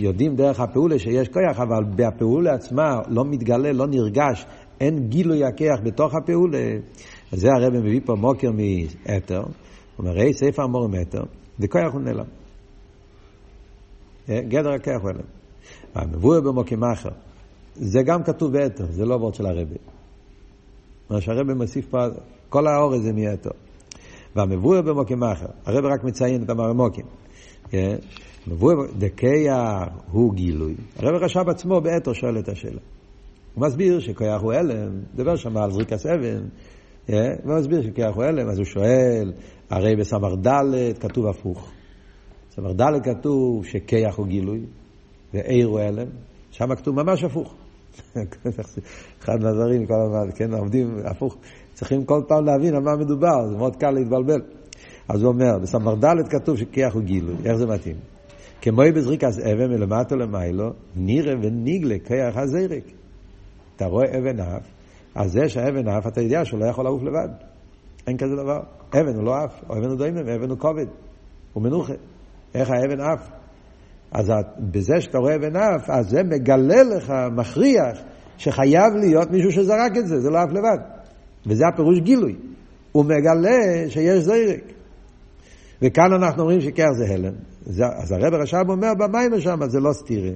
יודעים 0.00 0.36
דרך 0.36 0.60
הפעולה 0.60 0.98
שיש 0.98 1.28
כיח, 1.28 1.60
אבל 1.60 1.84
בפעולה 1.96 2.54
עצמה 2.54 3.00
לא 3.08 3.24
מתגלה, 3.24 3.72
לא 3.72 3.86
נרגש, 3.86 4.46
אין 4.80 5.08
גילוי 5.08 5.44
הכיח 5.44 5.80
בתוך 5.84 6.14
הפעולה. 6.14 6.76
אז 7.32 7.40
זה 7.40 7.48
הרבי 7.52 7.78
מביא 7.78 8.00
פה 8.04 8.14
מוקר 8.14 8.50
מאתר, 8.52 9.40
הוא 9.40 9.50
אומר, 9.98 10.10
ראי 10.10 10.32
ספר 10.32 10.62
המור 10.62 10.88
מאתר, 10.88 11.22
וכיח 11.60 11.92
הוא 11.92 12.00
נעלם. 12.00 12.24
אה, 14.28 14.40
גדר 14.40 14.72
הכיח 14.72 15.00
הוא 15.02 15.10
הלם. 15.10 15.36
והמבואר 15.96 16.40
במוקים 16.40 16.84
אחר, 16.84 17.10
זה 17.74 18.02
גם 18.02 18.22
כתוב 18.22 18.52
באתר, 18.52 18.86
זה 18.90 19.04
לא 19.04 19.14
וורד 19.14 19.34
של 19.34 19.46
הרבי. 19.46 19.78
מה 21.10 21.20
שהרבי 21.20 21.54
מוסיף 21.54 21.88
פה, 21.90 21.98
כל 22.48 22.66
האור 22.66 22.94
הזה 22.94 23.12
מאתר. 23.12 23.50
והמבואר 24.36 24.82
במוקים 24.82 25.24
אחר, 25.24 25.46
הרבי 25.64 25.88
רק 25.88 26.04
מציין 26.04 26.42
את 26.42 26.50
המרמוקים. 26.50 27.04
אה, 27.74 27.94
מבואר, 28.46 28.76
דקיה 28.98 29.84
הוא 30.10 30.34
גילוי. 30.34 30.74
הרבי 30.96 31.24
רשב 31.24 31.48
עצמו 31.48 31.80
באתר 31.80 32.12
שואל 32.12 32.38
את 32.38 32.48
השאלה. 32.48 32.80
הוא 33.54 33.66
מסביר 33.66 34.00
שכיח 34.00 34.42
הוא 34.42 34.52
הלם, 34.52 35.00
דבר 35.14 35.36
שם 35.36 35.56
על 35.56 35.70
זריקס 35.70 36.06
אבן, 36.06 36.44
אה, 37.10 37.34
הוא 37.44 37.58
מסביר 37.58 37.82
שכיח 37.82 38.14
הוא 38.14 38.24
הלם, 38.24 38.48
אז 38.48 38.58
הוא 38.58 38.64
שואל, 38.64 39.32
הרי 39.70 39.96
בסמ"ר 39.96 40.34
ד' 40.34 40.98
כתוב 41.00 41.26
הפוך. 41.26 41.70
בסמ"ר 42.50 42.72
ד' 42.72 43.02
כתוב 43.04 43.66
שכיח 43.66 44.16
הוא 44.16 44.26
גילוי, 44.26 44.60
ועיר 45.34 45.66
הוא 45.66 45.80
הלם, 45.80 46.06
שם 46.50 46.74
כתוב 46.74 47.02
ממש 47.02 47.24
הפוך. 47.24 47.54
אחד 49.22 49.40
מהדברים, 49.42 49.86
כל 49.86 49.94
הזמן, 50.06 50.32
כן, 50.34 50.54
עומדים 50.54 50.98
הפוך. 51.04 51.36
צריכים 51.74 52.04
כל 52.04 52.22
פעם 52.28 52.44
להבין 52.44 52.74
על 52.74 52.82
מה 52.82 52.96
מדובר, 52.96 53.48
זה 53.50 53.56
מאוד 53.56 53.76
קל 53.76 53.90
להתבלבל. 53.90 54.40
אז 55.08 55.22
הוא 55.22 55.32
אומר, 55.32 55.58
בסמ"ר 55.62 55.94
ד' 55.94 56.28
כתוב 56.30 56.56
שכיח 56.56 56.94
הוא 56.94 57.02
גילוי, 57.02 57.34
איך 57.44 57.56
זה 57.56 57.66
מתאים? 57.66 57.96
כמו 58.62 58.82
בזריקת 58.94 59.28
אבן 59.38 59.70
מלמטה 59.70 60.16
למיילו, 60.16 60.70
נראה 60.96 61.34
וניגלה 61.42 61.96
כיח 61.98 62.36
הזרק. 62.36 62.84
אתה 63.76 63.86
רואה 63.86 64.18
אבן 64.18 64.40
אף, 64.40 64.62
אז 65.14 65.32
זה 65.32 65.48
שהאבן 65.48 65.88
אף, 65.88 66.06
אתה 66.06 66.20
יודע 66.20 66.44
שהוא 66.44 66.60
לא 66.60 66.66
יכול 66.66 66.84
לעוף 66.84 67.02
לבד. 67.02 67.28
אין 68.06 68.16
כזה 68.16 68.36
דבר. 68.36 68.60
אבן 68.94 69.16
הוא 69.16 69.24
לא 69.24 69.44
אף, 69.44 69.70
אבן 69.70 69.88
הוא 69.88 69.98
דוימם, 69.98 70.28
אבן 70.28 70.50
הוא 70.50 70.58
כובד, 70.58 70.86
הוא 71.52 71.62
מנוחה. 71.62 71.94
איך 72.54 72.70
האבן 72.70 73.00
אף? 73.00 73.28
אז 74.12 74.32
בזה 74.58 75.00
שאתה 75.00 75.18
רואה 75.18 75.36
אבן 75.36 75.56
אף, 75.56 75.90
אז 75.90 76.08
זה 76.10 76.22
מגלה 76.22 76.82
לך, 76.82 77.12
מכריח, 77.32 77.98
שחייב 78.38 78.94
להיות 79.00 79.30
מישהו 79.30 79.50
שזרק 79.50 79.96
את 79.96 80.06
זה, 80.06 80.20
זה 80.20 80.30
לא 80.30 80.38
אף 80.38 80.50
לבד. 80.50 80.78
וזה 81.46 81.64
הפירוש 81.72 81.98
גילוי. 81.98 82.36
הוא 82.92 83.04
מגלה 83.04 83.88
שיש 83.88 84.24
זרק. 84.24 84.72
וכאן 85.82 86.12
אנחנו 86.12 86.42
אומרים 86.42 86.60
שכך 86.60 86.86
זה 86.98 87.14
הלם. 87.14 87.32
אז 88.02 88.12
הרב 88.12 88.34
הרש"ב 88.34 88.64
אומר 88.68 88.94
במים 88.98 89.40
שם, 89.40 89.58
זה 89.66 89.80
לא 89.80 89.92
סתירה. 89.92 90.32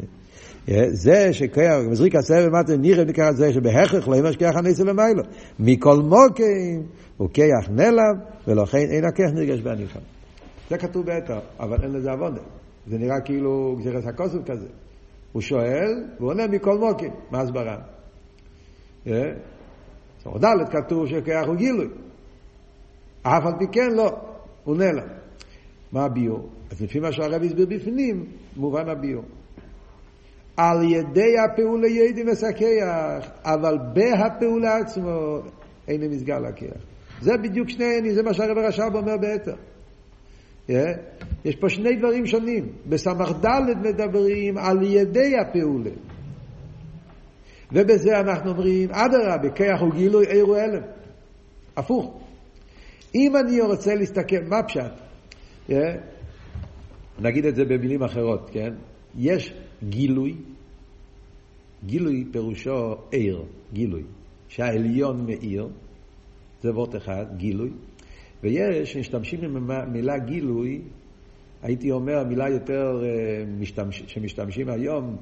זה 0.89 1.33
שכיח, 1.33 1.75
מזריק 1.91 2.15
הסבב 2.15 2.49
מטר 2.49 2.77
נראה 2.77 3.05
מכך 3.05 3.31
זה 3.35 3.53
שבהכרח 3.53 4.09
לא 4.09 4.17
ימש 4.17 4.37
כיח 4.37 4.57
הניסה 4.57 4.85
למיילו. 4.85 5.23
מכל 5.59 5.97
מוקים 5.97 6.83
הוא 7.17 7.29
כיח 7.35 7.69
נלם, 7.71 8.15
ולכן 8.49 8.79
אין 8.79 9.05
הכיח 9.05 9.31
נרגש 9.35 9.61
בעניך. 9.61 9.99
זה 10.71 10.79
כתוב 10.79 11.07
ביתר, 11.07 11.39
אבל 11.61 11.77
אין 11.83 11.93
לזה 11.93 12.11
עבודה. 12.11 12.41
זה 12.87 12.99
נראה 12.99 13.21
כאילו 13.21 13.77
גזירת 13.79 14.07
הכוסף 14.07 14.39
כזה. 14.47 14.69
הוא 15.33 15.43
שואל, 15.43 16.05
והוא 16.17 16.31
עונה 16.31 16.47
מכל 16.47 16.79
מוקים. 16.79 17.13
מה 17.31 17.41
הסברה? 17.41 17.77
בסמ"ך 19.07 20.37
ד' 20.45 20.69
כתוב 20.71 21.07
שכיח 21.07 21.47
הוא 21.47 21.57
גילוי. 21.57 21.89
אף 23.23 23.47
על 23.47 23.53
פי 23.59 23.65
כן 23.73 23.91
לא, 23.93 24.17
הוא 24.65 24.77
נעלם. 24.77 25.09
מה 25.93 26.05
הביור? 26.05 26.49
אז 26.71 26.83
לפי 26.83 27.01
מה 27.01 27.13
שהרב 27.13 27.43
הסביר 27.43 27.67
בפנים, 27.67 28.27
מובן 28.57 28.89
הביור. 28.89 29.25
על 30.57 30.83
ידי 30.83 31.39
הפעולה 31.39 31.89
ידי 31.89 32.23
מסכח, 32.23 33.31
אבל 33.45 33.79
בהפעולה 33.93 34.77
עצמו 34.77 35.39
אין 35.89 36.11
מסגר 36.11 36.39
להכיח. 36.39 36.75
זה 37.21 37.37
בדיוק 37.37 37.69
שני 37.69 37.85
העניינים, 37.85 38.15
זה 38.15 38.23
מה 38.23 38.35
שהרב 38.35 38.59
הרש"ב 38.59 38.95
אומר 38.95 39.17
ביתר. 39.17 39.55
Yeah. 40.71 40.99
יש 41.45 41.57
פה 41.57 41.69
שני 41.69 41.97
דברים 41.97 42.27
שונים. 42.27 42.73
בסמ"ך 42.89 43.31
ד' 43.31 43.89
מדברים 43.89 44.59
על 44.59 44.83
ידי 44.83 45.33
הפעולה. 45.39 45.91
ובזה 47.73 48.21
אנחנו 48.21 48.51
אומרים, 48.51 48.91
אדרבה, 48.91 49.51
כיח 49.55 49.81
הוא 49.81 49.95
גילוי 49.95 50.27
עיר 50.27 50.55
הלם. 50.55 50.83
הפוך. 51.77 52.21
אם 53.15 53.37
אני 53.37 53.61
רוצה 53.61 53.95
להסתכל, 53.95 54.41
מה 54.49 54.63
פשט? 54.63 54.93
Yeah. 55.69 55.73
נגיד 57.21 57.47
את 57.47 57.57
זה 57.57 57.65
במילים 57.65 58.03
אחרות, 58.03 58.51
כן? 58.53 58.75
יש 59.17 59.55
גילוי, 59.89 60.37
גילוי 61.87 62.25
פירושו 62.33 62.95
עיר, 63.11 63.45
גילוי, 63.73 64.03
שהעליון 64.49 65.27
מאיר, 65.27 65.69
זה 66.63 66.71
וורט 66.71 66.97
אחד, 66.97 67.25
גילוי. 67.37 67.71
ויש, 68.43 68.97
משתמשים 68.97 69.45
עם 69.45 69.71
המילה 69.71 70.19
גילוי, 70.19 70.81
הייתי 71.63 71.91
אומר 71.91 72.25
מילה 72.25 72.49
יותר 72.49 73.03
אה, 73.05 73.45
משתמש, 73.59 74.03
שמשתמשים 74.07 74.69
היום 74.69 75.17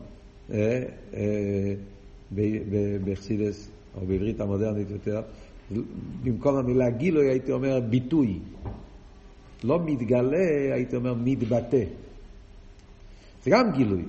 אה, 0.53 0.83
אה, 1.15 1.75
בחסידס, 3.05 3.71
או 3.95 4.07
בעברית 4.07 4.41
המודרנית 4.41 4.91
יותר, 4.91 5.21
במקום 6.23 6.57
המילה 6.57 6.91
גילוי 6.91 7.31
הייתי 7.31 7.53
אומר 7.53 7.81
ביטוי. 7.81 8.39
לא 9.65 9.79
מתגלה, 9.85 10.75
הייתי 10.75 10.97
אומר 10.97 11.15
מתבטא. 11.15 11.85
זה 13.43 13.51
גם 13.51 13.73
גילוי, 13.73 14.05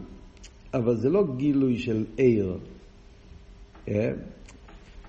אבל 0.74 0.96
זה 0.96 1.10
לא 1.10 1.24
גילוי 1.38 1.78
של 1.78 2.06
עיר. 2.18 2.58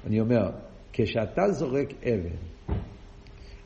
אני 0.07 0.21
אומר, 0.21 0.51
כשאתה 0.93 1.43
זורק 1.51 1.93
אבן, 2.03 2.37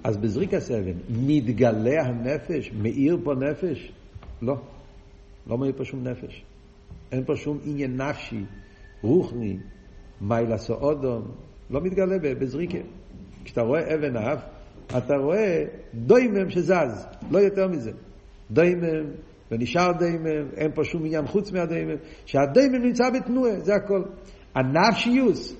אז 0.04 0.16
בזריקת 0.16 0.70
אבן 0.70 0.98
מתגלה 1.10 2.02
הנפש, 2.02 2.72
מאיר 2.72 3.18
פה 3.24 3.34
נפש? 3.34 3.92
לא, 4.42 4.54
לא 5.46 5.58
מאיר 5.58 5.72
פה 5.76 5.84
שום 5.84 6.08
נפש. 6.08 6.44
אין 7.12 7.24
פה 7.24 7.36
שום 7.36 7.58
עניין 7.64 8.00
נפשי, 8.00 8.44
רוחני, 9.02 9.56
מיילה 10.20 10.58
סאודום, 10.58 11.22
לא 11.70 11.80
מתגלה 11.80 12.18
בזריקה. 12.18 12.78
כשאתה 13.44 13.62
רואה 13.62 13.94
אבן 13.94 14.16
אף, 14.16 14.44
אתה 14.86 15.14
רואה 15.14 15.64
דוימם 15.94 16.50
שזז, 16.50 17.06
לא 17.30 17.38
יותר 17.38 17.68
מזה. 17.68 17.90
דוימם, 18.50 19.10
ונשאר 19.50 19.92
דוימם, 19.98 20.48
אין 20.56 20.70
פה 20.74 20.84
שום 20.84 21.04
עניין 21.04 21.26
חוץ 21.26 21.52
מהדוימם, 21.52 21.96
שהדוימם 22.26 22.82
נמצא 22.82 23.10
בתנועה, 23.10 23.60
זה 23.60 23.74
הכל. 23.74 24.02
הנפשיוס, 24.54 25.56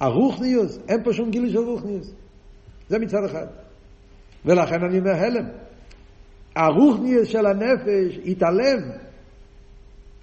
הרוחניוס, 0.00 0.78
אין 0.88 1.04
פה 1.04 1.12
שום 1.12 1.30
גילוי 1.30 1.50
של 1.50 1.58
רוחניוס. 1.58 2.14
זה 2.88 2.98
מצד 2.98 3.24
אחד. 3.24 3.46
ולכן 4.44 4.84
אני 4.84 4.98
אומר 4.98 5.14
הלם. 5.14 5.44
הרוחניוס 6.56 7.28
של 7.28 7.46
הנפש 7.46 8.18
התעלם 8.26 8.90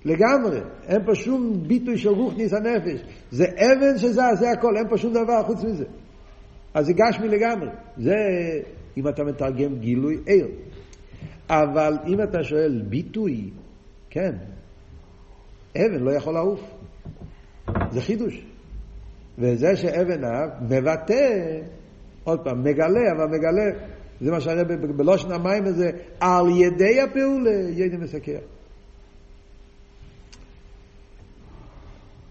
לגמרי. 0.05 0.59
אין 0.87 1.05
פה 1.05 1.15
שום 1.15 1.67
ביטוי 1.67 1.97
של 1.97 2.09
רוחניוס 2.09 2.53
הנפש. 2.53 3.01
זה 3.31 3.45
אבן 3.45 3.97
שזה, 3.97 4.21
זה 4.39 4.51
הכל, 4.51 4.77
אין 4.77 4.87
פה 4.89 4.97
שום 4.97 5.13
דבר 5.13 5.43
חוץ 5.43 5.63
מזה. 5.63 5.85
אז 6.73 6.85
זה 6.85 6.93
גשמי 6.93 7.27
לגמרי. 7.27 7.69
זה 7.97 8.15
אם 8.97 9.07
אתה 9.07 9.23
מתרגם 9.23 9.79
גילוי 9.79 10.17
עיר. 10.25 10.47
אבל 11.49 11.97
אם 12.07 12.21
אתה 12.21 12.43
שואל 12.43 12.81
ביטוי, 12.89 13.49
כן, 14.09 14.35
אבן 15.77 16.03
לא 16.03 16.11
יכול 16.11 16.33
לעוף. 16.33 16.61
זה 17.91 18.01
חידוש. 18.01 18.45
וזה 19.37 19.75
שאבן 19.75 20.23
אב 20.23 20.49
מבטא, 20.61 21.59
עוד 22.23 22.39
פעם, 22.43 22.63
מגלה, 22.63 23.11
אבל 23.15 23.25
מגלה, 23.25 23.65
זה 24.21 24.31
מה 24.31 24.41
שהרבה 24.41 24.77
בלושן 24.77 25.31
המים 25.31 25.65
הזה, 25.65 25.91
על 26.19 26.45
ידי 26.49 27.01
הפעולה 27.01 27.69
ידע 27.69 27.97
מסקר. 27.97 28.39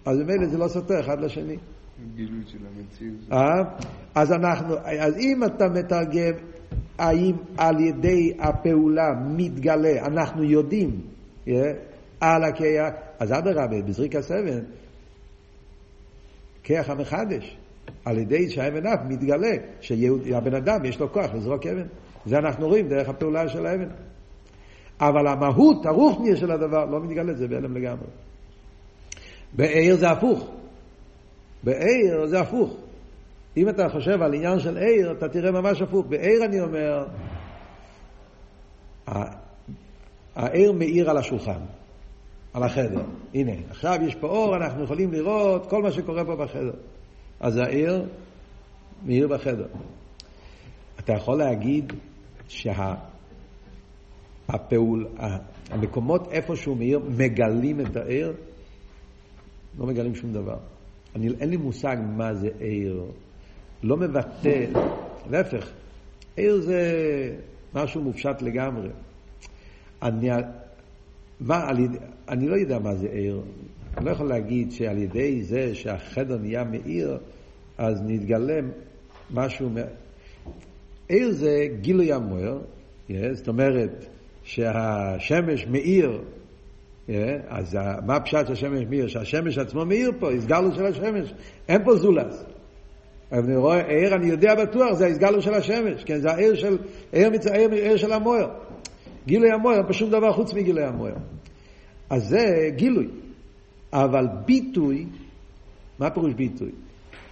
אז 0.04 0.18
ממילא 0.18 0.46
זה 0.46 0.58
לא 0.58 0.68
סותר 0.68 1.00
אחד 1.00 1.20
לשני. 1.20 1.56
גילוי 2.14 2.40
של 2.46 2.58
המציאות. 2.58 3.32
אה? 3.32 3.62
אז 4.14 4.32
אנחנו, 4.32 4.74
אז 4.78 5.16
אם 5.18 5.44
אתה 5.44 5.68
מתרגם 5.68 6.32
האם 6.98 7.36
על 7.56 7.80
ידי 7.80 8.32
הפעולה 8.38 9.08
מתגלה, 9.26 10.06
אנחנו 10.06 10.44
יודעים, 10.44 11.00
yeah, 11.46 11.50
על 12.20 12.44
הכיח, 12.44 12.92
אז 13.18 13.32
אדרבה, 13.32 13.82
בזריק 13.86 14.16
הסבן, 14.16 14.60
כיח 16.62 16.90
המחדש, 16.90 17.56
על 18.04 18.18
ידי 18.18 18.50
שהאבן 18.50 18.86
אף 18.86 19.00
מתגלה, 19.08 19.52
שהבן 19.80 20.54
אדם 20.54 20.84
יש 20.84 21.00
לו 21.00 21.12
כוח 21.12 21.34
לזרוק 21.34 21.66
אבן. 21.66 21.86
זה 22.26 22.38
אנחנו 22.38 22.68
רואים 22.68 22.88
דרך 22.88 23.08
הפעולה 23.08 23.48
של 23.48 23.66
האבן. 23.66 23.88
אבל 25.00 25.26
המהות, 25.26 25.86
הרוחניה 25.86 26.36
של 26.36 26.50
הדבר, 26.50 26.84
לא 26.84 27.00
מתגלה, 27.00 27.34
זה 27.34 27.48
בהלם 27.48 27.76
לגמרי. 27.76 28.08
בעיר 29.52 29.96
זה 29.96 30.10
הפוך. 30.10 30.50
בעיר 31.64 32.26
זה 32.26 32.40
הפוך. 32.40 32.76
אם 33.56 33.68
אתה 33.68 33.88
חושב 33.88 34.22
על 34.22 34.34
עניין 34.34 34.58
של 34.58 34.76
עיר, 34.76 35.12
אתה 35.12 35.28
תראה 35.28 35.50
ממש 35.50 35.82
הפוך. 35.82 36.06
בעיר 36.06 36.44
אני 36.44 36.60
אומר, 36.60 37.06
העיר 40.36 40.72
מאיר 40.72 41.10
על 41.10 41.16
השולחן, 41.16 41.60
על 42.54 42.62
החדר. 42.62 43.02
הנה, 43.34 43.52
עכשיו 43.70 43.98
יש 44.06 44.14
פה 44.14 44.26
אור, 44.26 44.56
אנחנו 44.56 44.84
יכולים 44.84 45.12
לראות 45.12 45.70
כל 45.70 45.82
מה 45.82 45.92
שקורה 45.92 46.24
פה 46.24 46.36
בחדר. 46.36 46.74
אז 47.40 47.56
העיר 47.56 48.04
מאיר 49.04 49.28
בחדר. 49.28 49.66
אתה 51.00 51.12
יכול 51.12 51.38
להגיד 51.38 51.92
שהפעול, 52.48 52.96
שה, 55.18 55.36
המקומות 55.70 56.28
איפה 56.32 56.56
שהוא 56.56 56.76
מאיר 56.76 56.98
מגלים 56.98 57.80
את 57.80 57.96
העיר, 57.96 58.32
לא 59.78 59.86
מגלים 59.86 60.14
שום 60.14 60.32
דבר. 60.32 60.58
אני, 61.16 61.28
אין 61.40 61.50
לי 61.50 61.56
מושג 61.56 61.96
מה 62.16 62.34
זה 62.34 62.48
עיר. 62.58 63.04
לא 63.82 63.96
מבטא, 63.96 64.64
להפך, 65.30 65.72
עיר 66.36 66.60
זה 66.60 66.80
משהו 67.74 68.02
מופשט 68.02 68.42
לגמרי. 68.42 68.88
אני, 70.02 70.28
מה, 71.40 71.68
אני, 71.70 71.88
אני 72.28 72.48
לא 72.48 72.56
יודע 72.56 72.78
מה 72.78 72.94
זה 72.94 73.08
עיר. 73.08 73.42
אני 73.96 74.04
לא 74.04 74.10
יכול 74.10 74.28
להגיד 74.28 74.72
שעל 74.72 74.98
ידי 74.98 75.42
זה 75.42 75.74
שהחדר 75.74 76.38
נהיה 76.38 76.64
מאיר, 76.64 77.18
אז 77.78 78.02
נתגלם 78.06 78.70
משהו... 79.30 79.70
עיר 81.08 81.30
זה 81.30 81.66
גילוי 81.80 82.12
המוער, 82.12 82.58
yeah, 83.08 83.12
זאת 83.32 83.48
אומרת 83.48 84.06
שהשמש 84.42 85.66
מאיר, 85.66 86.22
yeah, 87.08 87.12
אז 87.48 87.78
מה 88.06 88.20
פשט 88.20 88.46
שהשמש 88.46 88.84
מאיר? 88.90 89.06
שהשמש 89.06 89.58
עצמו 89.58 89.84
מאיר 89.84 90.12
פה, 90.18 90.32
הסגלו 90.32 90.74
של 90.74 90.86
השמש, 90.86 91.34
אין 91.68 91.84
פה 91.84 91.96
זולס. 91.96 92.44
אני 93.32 93.56
רואה 93.56 93.86
עיר, 93.86 94.14
אני 94.14 94.26
יודע 94.26 94.54
בטוח, 94.54 94.92
זה 94.92 95.04
ההסגלו 95.06 95.42
של 95.42 95.54
השמש, 95.54 96.04
כן, 96.04 96.20
זה 96.20 96.30
העיר 96.30 96.54
של, 96.54 96.78
עיר, 97.12 97.30
עיר, 97.52 97.70
עיר 97.70 97.96
של 97.96 98.12
המוער. 98.12 98.48
גילוי 99.26 99.50
המוער, 99.52 99.92
שום 99.92 100.10
דבר 100.10 100.32
חוץ 100.32 100.54
מגילוי 100.54 100.84
המוער. 100.84 101.14
אז 102.10 102.28
זה 102.28 102.70
גילוי. 102.76 103.08
אבל 104.04 104.26
ביטוי, 104.46 105.06
מה 105.98 106.10
פירוש 106.10 106.34
ביטוי? 106.34 106.70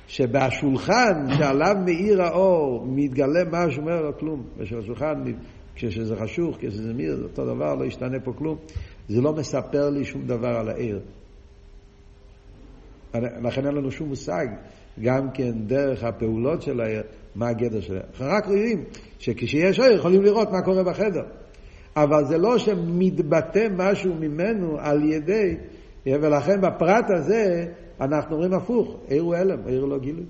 שבשולחן 0.07 1.27
שעליו 1.38 1.77
מאיר 1.85 2.22
האור 2.22 2.87
מתגלה 2.87 3.44
משהו, 3.50 3.83
אומר 3.83 4.03
לו 4.03 4.18
כלום. 4.18 4.42
ושבשולחן, 4.59 5.24
כשזה 5.74 6.16
חשוך, 6.16 6.57
כשזה 6.61 6.92
מאיר, 6.92 7.16
זה 7.16 7.22
אותו 7.22 7.55
דבר, 7.55 7.74
לא 7.74 7.85
ישתנה 7.85 8.20
פה 8.20 8.33
כלום. 8.33 8.57
זה 9.09 9.20
לא 9.20 9.33
מספר 9.33 9.90
לי 9.90 10.05
שום 10.05 10.27
דבר 10.27 10.57
על 10.57 10.68
העיר. 10.68 11.00
לכן 13.14 13.66
אין 13.66 13.74
לנו 13.74 13.90
שום 13.90 14.09
מושג, 14.09 14.46
גם 15.03 15.31
כן 15.35 15.53
דרך 15.66 16.05
הפעולות 16.05 16.62
של 16.62 16.81
העיר, 16.81 17.03
מה 17.35 17.48
הגדר 17.48 17.81
שלהם. 17.81 18.03
אנחנו 18.11 18.27
רק 18.27 18.46
רואים 18.46 18.85
שכשיש 19.18 19.81
עיר 19.81 19.92
יכולים 19.92 20.22
לראות 20.22 20.50
מה 20.50 20.62
קורה 20.62 20.85
בחדר. 20.85 21.24
אבל 21.96 22.24
זה 22.24 22.38
לא 22.38 22.59
שמתבטא 22.59 23.68
משהו 23.77 24.14
ממנו 24.14 24.79
על 24.79 25.05
ידי, 25.05 25.57
ולכן 26.06 26.60
בפרט 26.60 27.04
הזה 27.08 27.66
אנחנו 28.00 28.36
רואים 28.36 28.54
הפוך, 28.54 28.96
עיר 29.08 29.22
הוא 29.22 29.34
הלם, 29.34 29.66
עיר 29.66 29.84
לא 29.84 29.98
גילוי. 29.98 30.24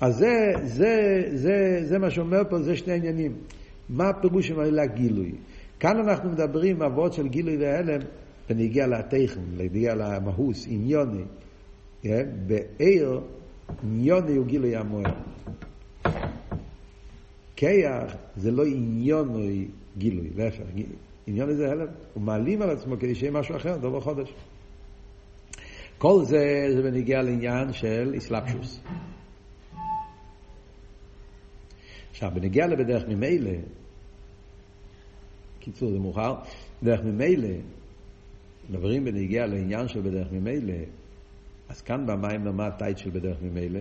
אז 0.00 0.16
זה, 0.16 0.52
זה, 0.62 1.22
זה, 1.34 1.80
זה 1.82 1.98
מה 1.98 2.10
שאומר 2.10 2.42
פה, 2.50 2.62
זה 2.62 2.76
שני 2.76 2.94
עניינים. 2.94 3.32
מה 3.88 4.08
הפירוש 4.08 4.48
של 4.48 4.60
המילה 4.60 4.86
גילוי? 4.86 5.32
כאן 5.80 5.96
אנחנו 5.96 6.30
מדברים 6.30 6.82
אבות 6.82 7.12
של 7.12 7.28
גילוי 7.28 7.56
והלם, 7.56 8.00
ונגיע 8.50 8.86
לטכן, 8.86 9.40
נגיע 9.56 9.94
למהוס, 9.94 10.66
עניוני. 10.68 11.24
בעיר, 12.46 13.20
עניוני 13.82 14.36
הוא 14.36 14.46
גילוי 14.46 14.76
המוער. 14.76 15.14
כיח 17.56 18.16
זה 18.36 18.50
לא 18.50 18.64
עניוני 18.66 19.66
גילוי, 19.98 20.30
להפך, 20.36 20.62
עניון 21.28 21.54
זה 21.54 21.70
הלם, 21.70 21.86
הוא 22.14 22.22
מעלים 22.22 22.62
על 22.62 22.70
עצמו 22.70 22.96
כדי 22.98 23.14
שיהיה 23.14 23.32
משהו 23.32 23.56
אחר, 23.56 23.76
דובר 23.76 24.00
חודש. 24.00 24.34
כל 25.98 26.24
זה 26.24 26.66
זה 26.74 26.82
בניגיע 26.82 27.22
לעניין 27.22 27.72
של 27.72 28.14
אסלאפשוס. 28.16 28.80
עכשיו, 32.10 32.30
בניגיע 32.34 32.66
לבדרך 32.66 33.04
ממילא, 33.08 33.50
קיצור 35.60 35.90
זה 35.90 35.98
מאוחר, 35.98 36.34
בדרך 36.82 37.00
ממילא, 37.00 37.54
מדברים 38.70 39.04
בניגיע 39.04 39.46
לעניין 39.46 39.88
של 39.88 40.00
בדרך 40.00 40.32
ממילא, 40.32 40.74
אז 41.68 41.82
כאן 41.82 42.06
במים 42.06 42.56
מה 42.56 42.66
הטייט 42.66 42.98
של 42.98 43.10
בדרך 43.10 43.36
ממילא? 43.42 43.80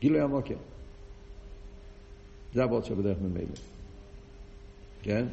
גילוי 0.00 0.20
המוקר. 0.20 0.56
זה 2.54 2.64
הבוט 2.64 2.84
של 2.84 2.94
בדרך 2.94 3.18
ממילא. 3.18 3.77
כן? 5.08 5.26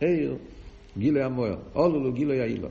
עיר, 0.00 0.36
גילוי 0.98 1.22
המוער. 1.22 1.56
אולו 1.74 2.00
לו 2.00 2.12
גילוי 2.12 2.40
האילו. 2.40 2.68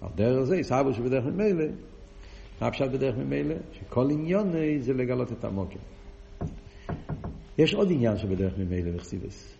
על 0.00 0.08
דרך 0.14 0.44
זה, 0.44 0.62
סבו 0.62 0.94
שבדרך 0.94 1.24
ממילא, 1.24 1.64
מה 2.60 2.70
פשט 2.70 2.90
בדרך 2.90 3.16
ממילא? 3.16 3.54
שכל 3.72 4.10
עניון 4.10 4.52
זה 4.78 4.92
לגלות 4.92 5.32
את 5.32 5.44
המוקר. 5.44 5.78
יש 7.58 7.74
עוד 7.74 7.88
עניין 7.90 8.18
שבדרך 8.18 8.58
ממילא 8.58 8.92
בחסידס. 8.96 9.54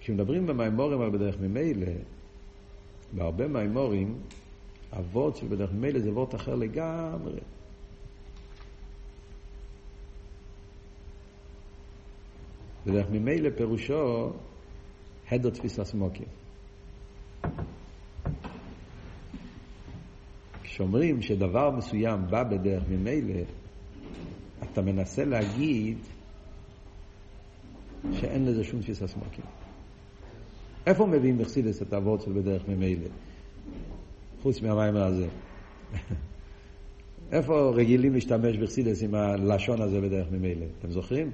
כשמדברים 0.00 0.46
במימורים 0.46 1.00
על 1.00 1.10
בדרך 1.10 1.40
ממילא, 1.40 1.92
בהרבה 3.12 3.48
מימורים, 3.48 4.14
הוורד 4.90 5.36
של 5.36 5.46
בדרך 5.46 5.72
ממילא 5.72 6.00
זה 6.00 6.12
וורד 6.12 6.34
אחר 6.34 6.54
לגמרי. 6.54 7.40
בדרך 12.88 13.06
ממילא 13.10 13.50
פירושו 13.56 14.32
הדר 15.30 15.50
תפיסה 15.50 15.84
סמוקים. 15.84 16.26
כשאומרים 20.62 21.22
שדבר 21.22 21.70
מסוים 21.70 22.20
בא 22.30 22.42
בדרך 22.42 22.82
ממילא, 22.88 23.40
אתה 24.62 24.82
מנסה 24.82 25.24
להגיד 25.24 25.98
שאין 28.12 28.46
לזה 28.46 28.64
שום 28.64 28.80
תפיסה 28.80 29.06
סמוקים. 29.06 29.44
איפה 30.86 31.06
מביאים 31.06 31.38
בחסידס 31.38 31.82
את 31.82 31.92
האבות 31.92 32.20
של 32.22 32.32
בדרך 32.32 32.68
ממילא? 32.68 33.08
חוץ 34.42 34.62
מהמיימר 34.62 35.04
הזה. 35.04 35.26
איפה 37.32 37.72
רגילים 37.74 38.14
להשתמש 38.14 38.56
בחסידס 38.56 39.02
עם 39.02 39.14
הלשון 39.14 39.82
הזה 39.82 40.00
בדרך 40.00 40.26
ממילא? 40.32 40.66
אתם 40.78 40.90
זוכרים? 40.90 41.30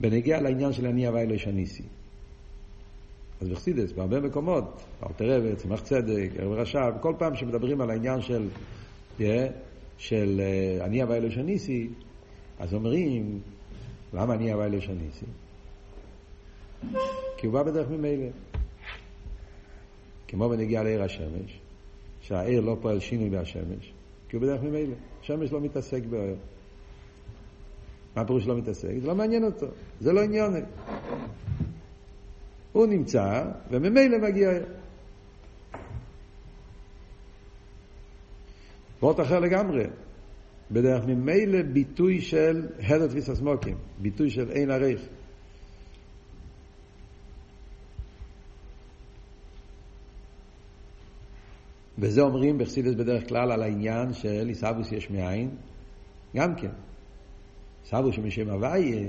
בנגיע 0.00 0.40
לעניין 0.40 0.72
של 0.72 0.86
אני 0.86 1.06
הווי 1.06 1.26
לא 1.26 1.38
שניסי. 1.38 1.82
אז 3.40 3.48
בחסידס, 3.48 3.92
בהרבה 3.92 4.20
מקומות, 4.20 4.84
אלתר 5.02 5.36
רבי, 5.36 5.56
צמח 5.56 5.80
צדק, 5.80 6.30
ערב 6.38 6.52
רש"ב, 6.52 6.92
כל 7.00 7.14
פעם 7.18 7.36
שמדברים 7.36 7.80
על 7.80 7.90
העניין 7.90 8.22
של, 8.22 8.48
yeah, 9.18 9.22
של 9.98 10.40
uh, 10.80 10.84
אני 10.84 11.02
הווי 11.02 11.20
לא 11.20 11.30
שניסי, 11.30 11.88
אז 12.58 12.74
אומרים, 12.74 13.40
למה 14.14 14.34
אני 14.34 14.52
הווי 14.52 14.70
לא 14.70 14.80
שניסי? 14.80 15.26
כי 17.36 17.46
הוא 17.46 17.52
בא 17.52 17.62
בדרך 17.62 17.90
ממילא. 17.90 18.26
כמו 20.28 20.48
בנגיעה 20.48 20.82
לעיר 20.82 21.02
השמש, 21.02 21.60
שהעיר 22.20 22.60
לא 22.60 22.76
פועל 22.80 23.00
שינוי 23.00 23.30
בהשמש, 23.30 23.92
כי 24.28 24.36
הוא 24.36 24.42
בדרך 24.42 24.62
ממילא. 24.62 24.94
השמש 25.22 25.52
לא 25.52 25.60
מתעסק 25.60 26.02
באור. 26.10 26.36
מה 28.16 28.24
פירוש 28.24 28.46
לא 28.46 28.56
מתעסק? 28.56 28.98
זה 29.00 29.06
לא 29.06 29.14
מעניין 29.14 29.44
אותו, 29.44 29.66
זה 30.00 30.12
לא 30.12 30.20
עניין. 30.22 30.52
הוא 32.72 32.86
נמצא, 32.86 33.44
וממילא 33.70 34.18
מגיע. 34.18 34.50
וורט 39.02 39.20
אחר 39.20 39.40
לגמרי. 39.40 39.84
בדרך 40.70 41.04
ממילא 41.04 41.62
ביטוי 41.62 42.20
של 42.20 42.68
הדר 42.78 43.06
תפיסה 43.06 43.34
סמוקים, 43.34 43.76
ביטוי 43.98 44.30
של 44.30 44.50
אין 44.50 44.70
עריך. 44.70 45.00
וזה 51.98 52.20
אומרים 52.20 52.58
בחסידס 52.58 52.94
בדרך 52.94 53.28
כלל 53.28 53.52
על 53.52 53.62
העניין 53.62 54.12
של 54.12 54.48
עיסאוווס 54.48 54.92
יש 54.92 55.10
מאין, 55.10 55.50
גם 56.36 56.54
כן. 56.54 56.70
עיסאוווס 57.86 58.14
שמשם 58.14 58.50
הוואי, 58.50 59.06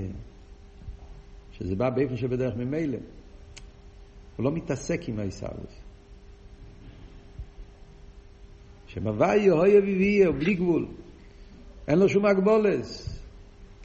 שזה 1.52 1.76
בא 1.76 1.90
באיפה 1.90 2.16
שבדרך 2.16 2.56
ממילא. 2.56 2.98
הוא 4.36 4.44
לא 4.44 4.52
מתעסק 4.52 5.08
עם 5.08 5.18
העיסאוווס. 5.18 5.80
שם 8.86 9.06
הוואי 9.06 9.48
הוי 9.48 9.78
אביבי, 9.78 10.24
הוא 10.24 10.34
בלי 10.34 10.54
גבול. 10.54 10.86
אין 11.88 11.98
לו 11.98 12.08
שום 12.08 12.26
הגבולס. 12.26 13.18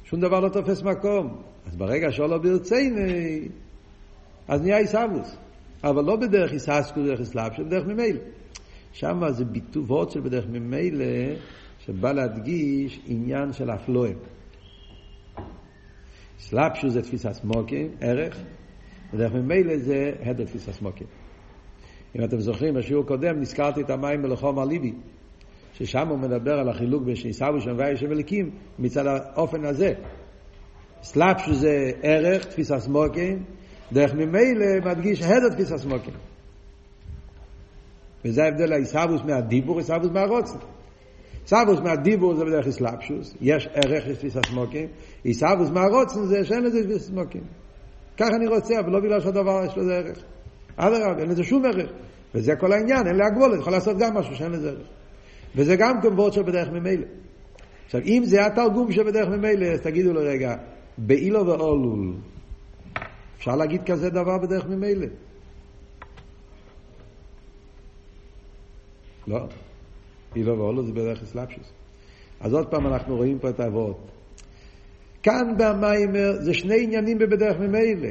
שום 0.03 0.19
דבר 0.19 0.39
לא 0.39 0.49
תופס 0.49 0.81
מקום. 0.81 1.41
אז 1.67 1.75
ברגע 1.75 2.11
שלא 2.11 2.37
ברציני, 2.37 3.47
אז 4.47 4.61
נהיה 4.61 4.77
עיסאוווס. 4.77 5.37
אבל 5.83 6.05
לא 6.05 6.15
בדרך 6.15 6.51
עיסאסקו, 6.51 7.03
בדרך 7.03 7.19
אסלאפ, 7.19 7.59
בדרך 7.59 7.85
ממילא. 7.85 8.19
שם 8.91 9.21
זה 9.29 9.45
ביטוי 9.45 9.83
ועוד 9.87 10.11
של 10.11 10.19
בדרך 10.19 10.45
ממילא, 10.49 11.05
שבא 11.79 12.11
להדגיש 12.11 12.99
עניין 13.07 13.53
של 13.53 13.69
אפלואים. 13.71 14.17
סלאפשו 16.49 16.89
זה 16.89 17.01
תפיסה 17.01 17.33
סמוקים, 17.33 17.87
ערך, 18.01 18.37
בדרך 19.13 19.33
ממילא 19.33 19.77
זה 19.77 20.11
הדר 20.21 20.45
תפיסה 20.45 20.73
סמוקים. 20.73 21.07
אם 22.15 22.23
אתם 22.23 22.39
זוכרים, 22.39 22.73
בשיעור 22.73 23.05
קודם 23.05 23.39
נזכרתי 23.39 23.81
את 23.81 23.89
המים 23.89 24.21
מלחום 24.21 24.59
הליבי, 24.59 24.93
ששם 25.73 26.07
הוא 26.07 26.19
מדבר 26.19 26.59
על 26.59 26.69
החילוק 26.69 27.03
בין 27.03 27.15
שניסה 27.15 27.45
ושם 27.57 27.77
וישם 27.77 28.11
אליקים 28.11 28.51
מצד 28.79 29.05
האופן 29.07 29.65
הזה. 29.65 29.93
סלאפשו 31.01 31.53
זה 31.53 31.91
ערך, 32.03 32.45
תפיסה 32.45 32.79
סמוקים, 32.79 33.43
דרך 33.91 34.13
ממילא 34.13 34.65
מדגיש 34.85 35.21
הדר 35.21 35.49
תפיסה 35.49 35.77
סמוקים. 35.77 36.13
וזה 38.25 38.43
ההבדל 38.43 38.73
העיסאוווס 38.73 39.21
מהדיבור, 39.25 39.77
עיסאוווס 39.77 40.09
מהרוצן. 40.09 40.57
עיסאוווס 41.43 41.79
מהדיבור 41.79 42.35
זה 42.35 42.45
בדרך 42.45 42.67
אסלאפשוס, 42.67 43.35
יש 43.41 43.67
ערך 43.73 44.07
יש 44.07 44.17
תפיסה 44.17 44.43
סמוקים, 44.43 44.87
עיסאוווס 45.23 45.69
מהרוצן 45.69 46.25
זה 46.25 46.45
שאין 46.45 46.63
לזה 46.63 46.83
תפיסה 46.83 46.99
סמוקים. 46.99 47.43
ככה 48.17 48.29
אני 48.35 48.47
רוצה, 48.47 48.79
אבל 48.79 48.91
לא 48.91 48.99
בגלל 48.99 49.19
שהדבר 49.19 49.65
יש 49.65 49.77
לזה 49.77 49.93
ערך. 49.93 50.23
אדרבה, 50.75 51.21
אין 51.21 51.29
לזה 51.29 51.43
שום 51.43 51.65
ערך. 51.65 51.91
וזה 52.35 52.55
כל 52.55 52.71
העניין, 52.71 53.07
אין 53.07 53.15
להגבול, 53.15 53.51
אני 53.51 53.59
יכול 53.59 53.73
לעשות 53.73 53.97
גם 53.97 54.13
משהו 54.13 54.35
שאין 54.35 54.51
לזה 54.51 54.69
ערך. 54.69 54.87
וזה 55.55 55.75
גם 55.75 55.99
וורד 56.15 56.33
שבדרך 56.33 56.69
ממילא. 56.69 57.05
עכשיו, 57.85 58.01
אם 58.01 58.21
זה 58.25 58.45
התרגום 58.45 58.91
שבדרך 58.91 59.27
ממילא, 59.27 59.65
אז 59.65 59.81
תגידו 59.81 60.13
לו 60.13 60.21
רגע, 60.23 60.55
באילו 60.97 61.47
ואולול, 61.47 62.15
אפשר 63.37 63.55
להגיד 63.55 63.81
כזה 63.85 64.09
דבר 64.09 64.37
בדרך 64.37 64.65
ממילא? 64.65 65.07
לא. 69.27 69.47
אילו 70.35 70.57
ואולו 70.57 70.83
זה 70.83 70.91
בדרך 70.91 71.23
אסלאפשוס. 71.23 71.73
אז 72.39 72.53
עוד 72.53 72.67
פעם 72.67 72.87
אנחנו 72.87 73.15
רואים 73.15 73.39
פה 73.39 73.49
את 73.49 73.59
האבות. 73.59 74.11
כאן 75.23 75.53
במיימר 75.57 76.41
זה 76.41 76.53
שני 76.53 76.83
עניינים 76.83 77.17
בדרך 77.17 77.59
ממילא. 77.59 78.09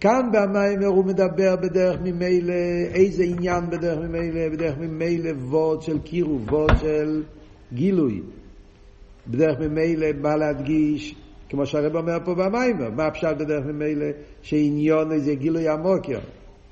כאן 0.00 0.30
במיימר 0.32 0.86
הוא 0.86 1.04
מדבר 1.04 1.56
בדרך 1.56 2.00
ממילא, 2.04 2.54
איזה 2.94 3.24
עניין 3.24 3.70
בדרך 3.70 3.98
ממילא, 3.98 4.48
בדרך 4.48 4.78
ממילא 4.78 5.30
וורד 5.30 5.82
של 5.82 5.98
קירוב, 5.98 6.52
וורד 6.52 6.78
של 6.80 7.22
גילוי. 7.72 8.22
בדרך 9.26 9.58
ממילא 9.60 10.12
בא 10.20 10.36
להדגיש, 10.36 11.14
כמו 11.48 11.66
שהרב 11.66 11.96
אומר 11.96 12.18
פה 12.24 12.34
במיימר, 12.34 12.90
מה 12.90 13.06
הפשט 13.06 13.36
בדרך 13.38 13.64
ממילא? 13.66 14.06
שעניון 14.42 15.18
זה 15.18 15.34
גילוי 15.34 15.68
עמוקר. 15.68 16.18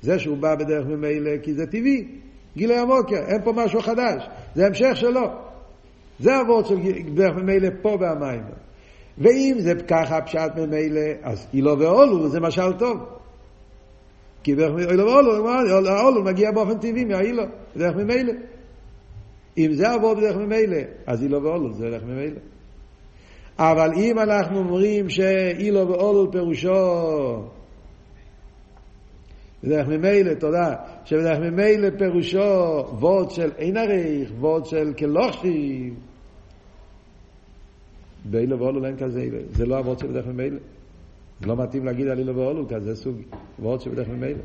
זה 0.01 0.19
שהוא 0.19 0.37
בא 0.37 0.55
בדרך 0.55 0.87
ממילא 0.87 1.37
כי 1.43 1.53
זה 1.53 1.65
טבעי. 1.65 2.07
גילוי 2.57 2.77
המוקר, 2.77 3.15
אין 3.27 3.43
פה 3.43 3.53
משהו 3.55 3.81
חדש, 3.81 4.29
זה 4.55 4.65
המשך 4.65 4.91
שלו. 4.95 5.27
זה 6.19 6.41
אבות 6.41 6.65
של 6.65 6.75
דרך 7.13 7.35
ממילא 7.35 7.69
פה 7.81 7.97
והמים. 7.99 8.43
ואם 9.17 9.55
זה 9.59 9.73
ככה 9.87 10.21
פשט 10.21 10.51
ממילא, 10.57 11.01
אז 11.23 11.47
אילו 11.53 11.79
ואולו 11.79 12.29
זה 12.29 12.39
משל 12.39 12.73
טוב. 12.73 12.97
כי 14.43 14.55
דרך 14.55 14.89
אילו 14.89 15.05
ואולו, 15.05 15.49
האולו 15.89 16.23
מגיע 16.23 16.51
באופן 16.51 16.77
טבעי 16.77 17.05
מהאילו, 17.05 17.43
דרך 17.77 17.95
ממילא. 17.95 18.33
אם 19.57 19.73
זה 19.73 19.95
אבות 19.95 20.17
בדרך 20.17 20.35
ממילא, 20.35 20.77
אז 21.07 21.23
אילו 21.23 21.43
ואולו 21.43 21.73
זה 21.73 21.89
דרך 21.89 22.03
ממילא. 22.03 22.39
אבל 23.59 23.89
אם 23.97 24.19
אנחנו 24.19 24.57
אומרים 24.57 25.09
שאילו 25.09 25.87
ואולו 25.87 26.31
פירושו 26.31 27.43
בדרך 29.63 29.87
ממילא, 29.87 30.33
תודה, 30.33 30.75
שבדרך 31.05 31.39
ממילא 31.39 31.87
פירושו 31.97 32.85
וורד 32.99 33.31
של 33.31 33.51
אין 33.57 33.77
עריך, 33.77 34.31
וורד 34.39 34.65
של 34.65 34.93
כלוכשי. 34.97 35.91
באילו 38.25 38.59
ואולו 38.59 38.85
אין 38.85 38.97
כזה, 38.97 39.27
זה 39.49 39.65
לא 39.65 39.77
הוורד 39.77 39.99
שבדרך 39.99 40.27
ממילא. 40.27 40.59
זה 41.41 41.47
לא 41.47 41.55
מתאים 41.55 41.85
להגיד 41.85 42.07
על 42.07 42.19
אילו 42.19 42.35
ואולו, 42.35 42.67
כזה 42.69 42.95
סוג 42.95 43.15
וורד 43.59 43.81
שבדרך 43.81 44.07
ממילא. 44.07 44.43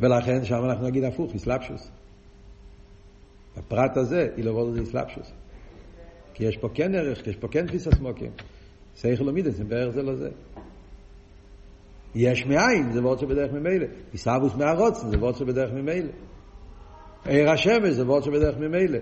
ולכן 0.00 0.44
שם 0.44 0.64
אנחנו 0.64 0.86
נגיד 0.86 1.04
הפוך, 1.04 1.34
אסלאפשוס. 1.34 1.90
הפרט 3.56 3.96
הזה, 3.96 4.28
אילו 4.36 4.54
ואולו 4.54 4.74
זה 4.74 4.82
אסלאפשוס. 4.82 5.32
כי 6.34 6.44
יש 6.44 6.56
פה 6.56 6.68
כן 6.74 6.94
ערך, 6.94 7.24
כי 7.24 7.30
יש 7.30 7.36
פה 7.36 7.48
כן 7.48 7.66
תפיסה 7.66 7.90
סמוקים. 7.90 8.30
סייכל 8.96 9.24
לא 9.24 9.32
מידס, 9.32 9.60
בערך 9.60 9.94
זה 9.94 10.02
לא 10.02 10.14
זה. 10.14 10.30
יש 12.18 12.46
מאין, 12.46 12.92
זה 12.92 13.02
וורצה 13.02 13.26
בדרך 13.26 13.52
ממילא. 13.52 13.86
עיסאוווס 14.12 14.54
מהרוצן, 14.54 15.10
זה 15.10 15.18
וורצה 15.18 15.44
בדרך 15.44 15.72
ממילא. 15.72 16.10
עיר 17.24 17.50
השמש, 17.50 17.90
זה 17.90 18.06
וורצה 18.06 18.30
בדרך 18.30 18.56
ממילא. 18.58 18.98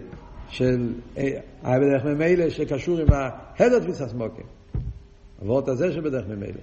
של 0.48 0.94
אה, 1.16 1.22
היה 1.62 1.78
בדרך 1.78 2.04
ממילא 2.04 2.50
שקשור 2.50 2.98
עם 2.98 3.06
ההדת 3.12 3.82
וססמוקים. 3.88 4.46
הוורד 5.40 5.68
הזה 5.68 5.92
שבדרך 5.92 6.26
ממילא. 6.26 6.60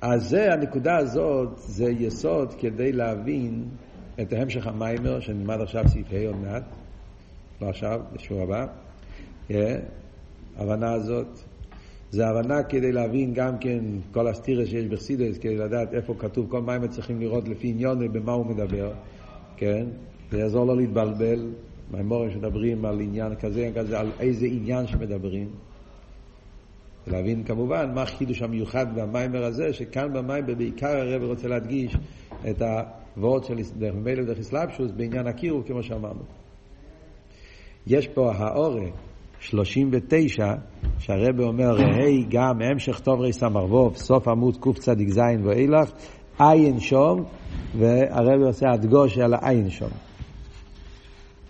אז 0.00 0.28
זה, 0.28 0.52
הנקודה 0.52 0.96
הזאת, 0.96 1.48
זה 1.56 1.90
יסוד 1.90 2.54
כדי 2.54 2.92
להבין 2.92 3.64
את 4.20 4.32
המשך 4.32 4.66
המיימר, 4.66 5.20
שנלמד 5.20 5.60
עכשיו 5.60 5.88
סעיף 5.88 6.06
ה' 6.12 6.26
עוד 6.26 6.36
מעט. 6.36 6.81
לא 7.62 7.68
עכשיו, 7.68 8.00
בשיעור 8.12 8.42
הבא. 8.42 8.66
Yeah, 9.48 9.52
ההבנה 10.56 10.92
הזאת, 10.92 11.38
זה 12.10 12.26
הבנה 12.28 12.62
כדי 12.62 12.92
להבין 12.92 13.34
גם 13.34 13.58
כן 13.58 13.84
כל 14.12 14.28
הסטירה 14.28 14.66
שיש 14.66 14.86
בחסידס, 14.86 15.38
כדי 15.38 15.56
לדעת 15.56 15.94
איפה 15.94 16.14
כתוב, 16.18 16.46
כל 16.50 16.62
מיימר 16.62 16.86
צריכים 16.86 17.20
לראות 17.20 17.48
לפי 17.48 17.68
עניון 17.68 18.12
במה 18.12 18.32
הוא 18.32 18.46
מדבר, 18.46 18.92
כן? 19.56 19.86
זה 20.30 20.38
יעזור 20.38 20.66
לו 20.66 20.74
להתבלבל. 20.74 21.50
מימורים 21.90 22.30
שמדברים 22.30 22.84
על 22.84 23.00
עניין 23.00 23.34
כזה, 23.34 23.70
כזה, 23.74 24.00
על 24.00 24.10
איזה 24.20 24.46
עניין 24.46 24.86
שמדברים. 24.86 25.48
ולהבין 27.06 27.44
כמובן 27.44 27.94
מה 27.94 28.02
החידוש 28.02 28.42
המיוחד 28.42 28.86
במיימר 28.94 29.44
הזה, 29.44 29.72
שכאן 29.72 30.12
במיימר 30.12 30.54
בעיקר 30.54 30.96
הרב 30.96 31.22
רוצה 31.22 31.48
להדגיש 31.48 31.96
את 32.50 32.62
הוורד 33.16 33.44
של 33.44 33.54
דרך 33.78 33.94
מילא 33.94 34.22
ודרך 34.22 34.38
אסלאפשוס 34.38 34.90
בעניין 34.96 35.26
הקירוב, 35.26 35.64
כמו 35.66 35.82
שאמרנו. 35.82 36.22
יש 37.86 38.08
פה 38.08 38.32
האורה 38.32 38.86
39, 39.40 40.54
שהרב 40.98 41.40
אומר, 41.40 41.74
ראי 41.74 42.24
גם 42.28 42.62
המשך 42.62 43.00
טוב 43.00 43.20
רי 43.20 43.32
סמרבוב, 43.32 43.96
סוף 43.96 44.28
עמוד 44.28 44.56
קצ"ז 44.60 45.20
ואילך, 45.44 45.92
עין 46.38 46.80
שום, 46.80 47.24
והרב 47.78 48.42
עושה 48.46 48.66
הדגוש 48.70 49.18
על 49.18 49.34
העין 49.34 49.70
שום. 49.70 49.90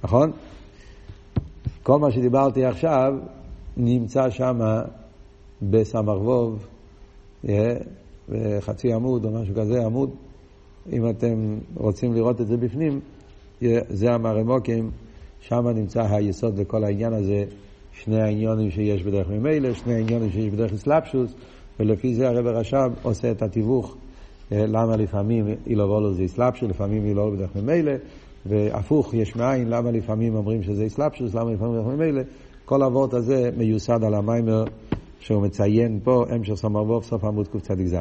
נכון? 0.05 0.31
כל 1.83 1.99
מה 1.99 2.11
שדיברתי 2.11 2.65
עכשיו 2.65 3.13
נמצא 3.77 4.31
שם 4.31 4.59
בסמ"ך 5.63 6.19
בחצי 8.29 8.93
עמוד 8.93 9.25
או 9.25 9.31
משהו 9.31 9.55
כזה, 9.55 9.87
עמוד. 9.87 10.11
אם 10.93 11.11
אתם 11.11 11.59
רוצים 11.77 12.15
לראות 12.15 12.41
את 12.41 12.47
זה 12.47 12.57
בפנים, 12.57 13.01
זה 13.89 14.13
המרמוקים, 14.13 14.91
שם 15.49 15.69
נמצא 15.69 16.03
היסוד 16.11 16.59
לכל 16.59 16.85
העניין 16.85 17.13
הזה, 17.13 17.45
שני 17.93 18.21
העניונים 18.21 18.71
שיש 18.71 19.03
בדרך 19.03 19.29
ממילא, 19.29 19.75
שני 19.75 19.95
העניונים 19.95 20.31
שיש 20.31 20.51
בדרך 20.51 20.73
אסלאפשוס, 20.73 21.35
ולפי 21.81 22.15
זה 22.15 22.29
הרב 22.29 22.47
רש"ב 22.47 22.91
עושה 23.03 23.31
את 23.31 23.43
התיווך, 23.43 23.97
אה, 24.53 24.67
למה 24.67 24.97
לפעמים 24.97 25.47
אילו 25.67 25.85
וולו 25.85 26.15
זה 26.15 26.25
אסלאפשוס, 26.25 26.71
לפעמים 26.71 27.07
אילו 27.07 27.23
וולו 27.23 27.37
בדרך 27.37 27.57
ממילא. 27.57 27.93
והפוך, 28.47 29.15
יש 29.15 29.37
מאין, 29.37 29.69
למה 29.69 29.91
לפעמים 29.91 30.35
אומרים 30.35 30.63
שזה 30.63 30.87
אסלאפשוס, 30.87 31.35
למה 31.35 31.53
לפעמים 31.53 31.75
אומרים 31.77 31.99
ממילא, 31.99 32.23
כל 32.65 32.83
הוורט 32.83 33.15
הזה 33.15 33.51
מיוסד 33.57 34.05
על 34.05 34.15
המיימר 34.15 34.65
שהוא 35.21 35.43
מציין 35.43 36.01
פה, 36.05 36.25
המשך 36.29 36.55
סמרבוב, 36.55 37.05
סוף 37.05 37.25
עמוד 37.25 37.49
קצ"ז. 37.49 37.97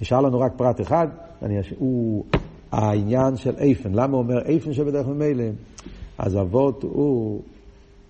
נשאר 0.00 0.20
לנו 0.20 0.40
רק 0.40 0.52
פרט 0.56 0.80
אחד, 0.80 1.08
אני, 1.42 1.54
הוא 1.78 2.24
העניין 2.72 3.36
של 3.36 3.56
איפן. 3.58 3.92
למה 3.92 4.16
הוא 4.16 4.22
אומר 4.22 4.42
איפן 4.42 4.72
שבדרך 4.72 5.06
ממילא? 5.06 5.44
אז 6.22 6.36
אבות 6.36 6.82
הוא, 6.82 7.42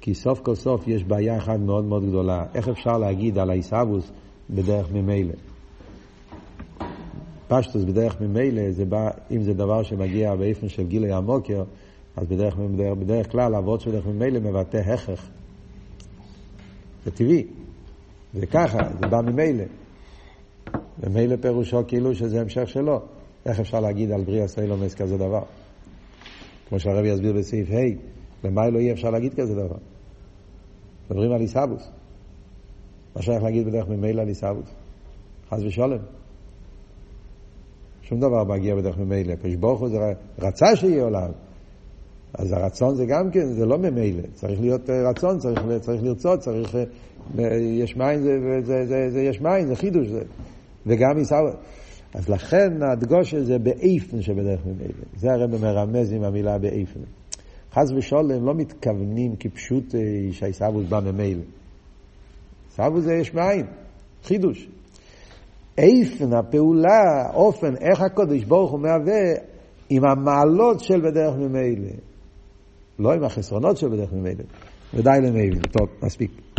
כי 0.00 0.14
סוף 0.14 0.40
כל 0.40 0.54
סוף 0.54 0.88
יש 0.88 1.04
בעיה 1.04 1.38
אחת 1.38 1.58
מאוד 1.58 1.84
מאוד 1.84 2.06
גדולה. 2.06 2.44
איך 2.54 2.68
אפשר 2.68 2.98
להגיד 2.98 3.38
על 3.38 3.50
העיסאוווס 3.50 4.10
בדרך 4.50 4.92
ממילא? 4.92 5.34
פשטוס 7.48 7.84
בדרך 7.84 8.20
ממילא, 8.20 8.70
זה 8.70 8.84
בא, 8.84 9.10
אם 9.30 9.42
זה 9.42 9.54
דבר 9.54 9.82
שמגיע 9.82 10.34
באופן 10.34 10.68
של 10.68 10.86
גילוי 10.86 11.12
המוקר, 11.12 11.64
אז 12.16 12.26
בדרך, 12.26 12.56
בדרך, 12.56 12.98
בדרך 12.98 13.32
כלל 13.32 13.54
אבות 13.54 13.80
של 13.80 13.92
דרך 13.92 14.06
ממילא 14.06 14.40
מבטא 14.40 14.76
הכרח. 14.76 15.28
זה 17.04 17.10
טבעי. 17.10 17.46
זה 18.34 18.46
ככה, 18.46 18.78
זה 19.00 19.06
בא 19.06 19.20
ממילא. 19.20 19.64
ומילא 21.00 21.36
פירושו 21.36 21.86
כאילו 21.88 22.14
שזה 22.14 22.40
המשך 22.40 22.68
שלו. 22.68 23.00
איך 23.46 23.60
אפשר 23.60 23.80
להגיד 23.80 24.10
על 24.10 24.24
בריאה 24.24 24.48
סיילומס 24.48 24.94
כזה 24.94 25.18
דבר? 25.18 25.42
כמו 26.72 26.80
שהרבי 26.80 27.08
יסביר 27.08 27.32
בסעיף 27.32 27.68
ה', 27.70 28.46
למה 28.46 28.70
לא 28.70 28.78
אי 28.78 28.92
אפשר 28.92 29.10
להגיד 29.10 29.34
כזה 29.34 29.54
דבר? 29.54 29.76
מדברים 31.10 31.32
על 31.32 31.40
עיסאוווס. 31.40 31.90
מה 33.16 33.22
שייך 33.22 33.42
להגיד 33.42 33.66
בדרך 33.66 33.88
ממילא 33.88 34.22
על 34.22 34.28
עיסאוווס? 34.28 34.74
חס 35.50 35.62
ושלום. 35.62 35.98
שום 38.02 38.20
דבר 38.20 38.44
מגיע 38.44 38.74
בדרך 38.76 38.98
ממילא. 38.98 39.32
הקדוש 39.32 39.54
ברוך 39.54 39.80
הוא 39.80 39.88
רצה 40.38 40.76
שיהיה 40.76 41.02
עולם. 41.02 41.30
אז 42.34 42.52
הרצון 42.52 42.94
זה 42.94 43.06
גם 43.06 43.30
כן, 43.30 43.46
זה 43.46 43.66
לא 43.66 43.78
ממילא. 43.78 44.22
צריך 44.34 44.60
להיות 44.60 44.90
אה, 44.90 45.10
רצון, 45.10 45.38
צריך, 45.38 45.60
צריך 45.80 46.02
לרצות, 46.02 46.40
צריך... 46.40 46.74
אה, 47.38 47.56
יש 47.56 47.96
מים, 47.96 48.20
זה, 48.22 48.38
זה, 48.62 48.86
זה, 48.86 49.10
זה 49.10 49.22
יש 49.22 49.40
מים, 49.40 49.66
זה 49.66 49.76
חידוש. 49.76 50.08
זה. 50.08 50.22
וגם 50.86 51.16
עיסאווי. 51.16 51.52
אז 52.14 52.28
לכן 52.28 52.82
הדגושה 52.82 53.44
זה 53.44 53.58
באיפן 53.58 54.22
שבדרך 54.22 54.60
ממילא. 54.66 55.04
זה 55.16 55.32
הרי 55.32 55.46
מרמז 55.46 56.12
עם 56.12 56.24
המילה 56.24 56.58
באיפן. 56.58 57.00
חס 57.72 57.92
ושולם 57.96 58.46
לא 58.46 58.54
מתכוונים 58.54 59.36
כפשוט 59.36 59.94
אה, 59.94 60.00
שהעיסאוווס 60.32 60.88
בא 60.88 61.00
ממילא. 61.00 61.42
עיסאוווס 62.70 63.04
זה 63.04 63.14
יש 63.14 63.34
מים, 63.34 63.66
חידוש. 64.24 64.68
איפן, 65.78 66.32
הפעולה, 66.32 67.30
אופן, 67.34 67.76
איך 67.76 68.00
הקודש 68.00 68.44
ברוך 68.44 68.70
הוא 68.70 68.80
מהווה 68.80 69.22
עם 69.90 70.04
המעלות 70.04 70.80
של 70.80 71.00
בדרך 71.00 71.36
ממילא. 71.36 71.90
לא 72.98 73.12
עם 73.12 73.24
החסרונות 73.24 73.76
של 73.76 73.88
בדרך 73.88 74.12
ממילא. 74.12 74.44
ודי 74.94 75.10
למילא. 75.22 75.60
טוב, 75.62 75.88
מספיק. 76.02 76.51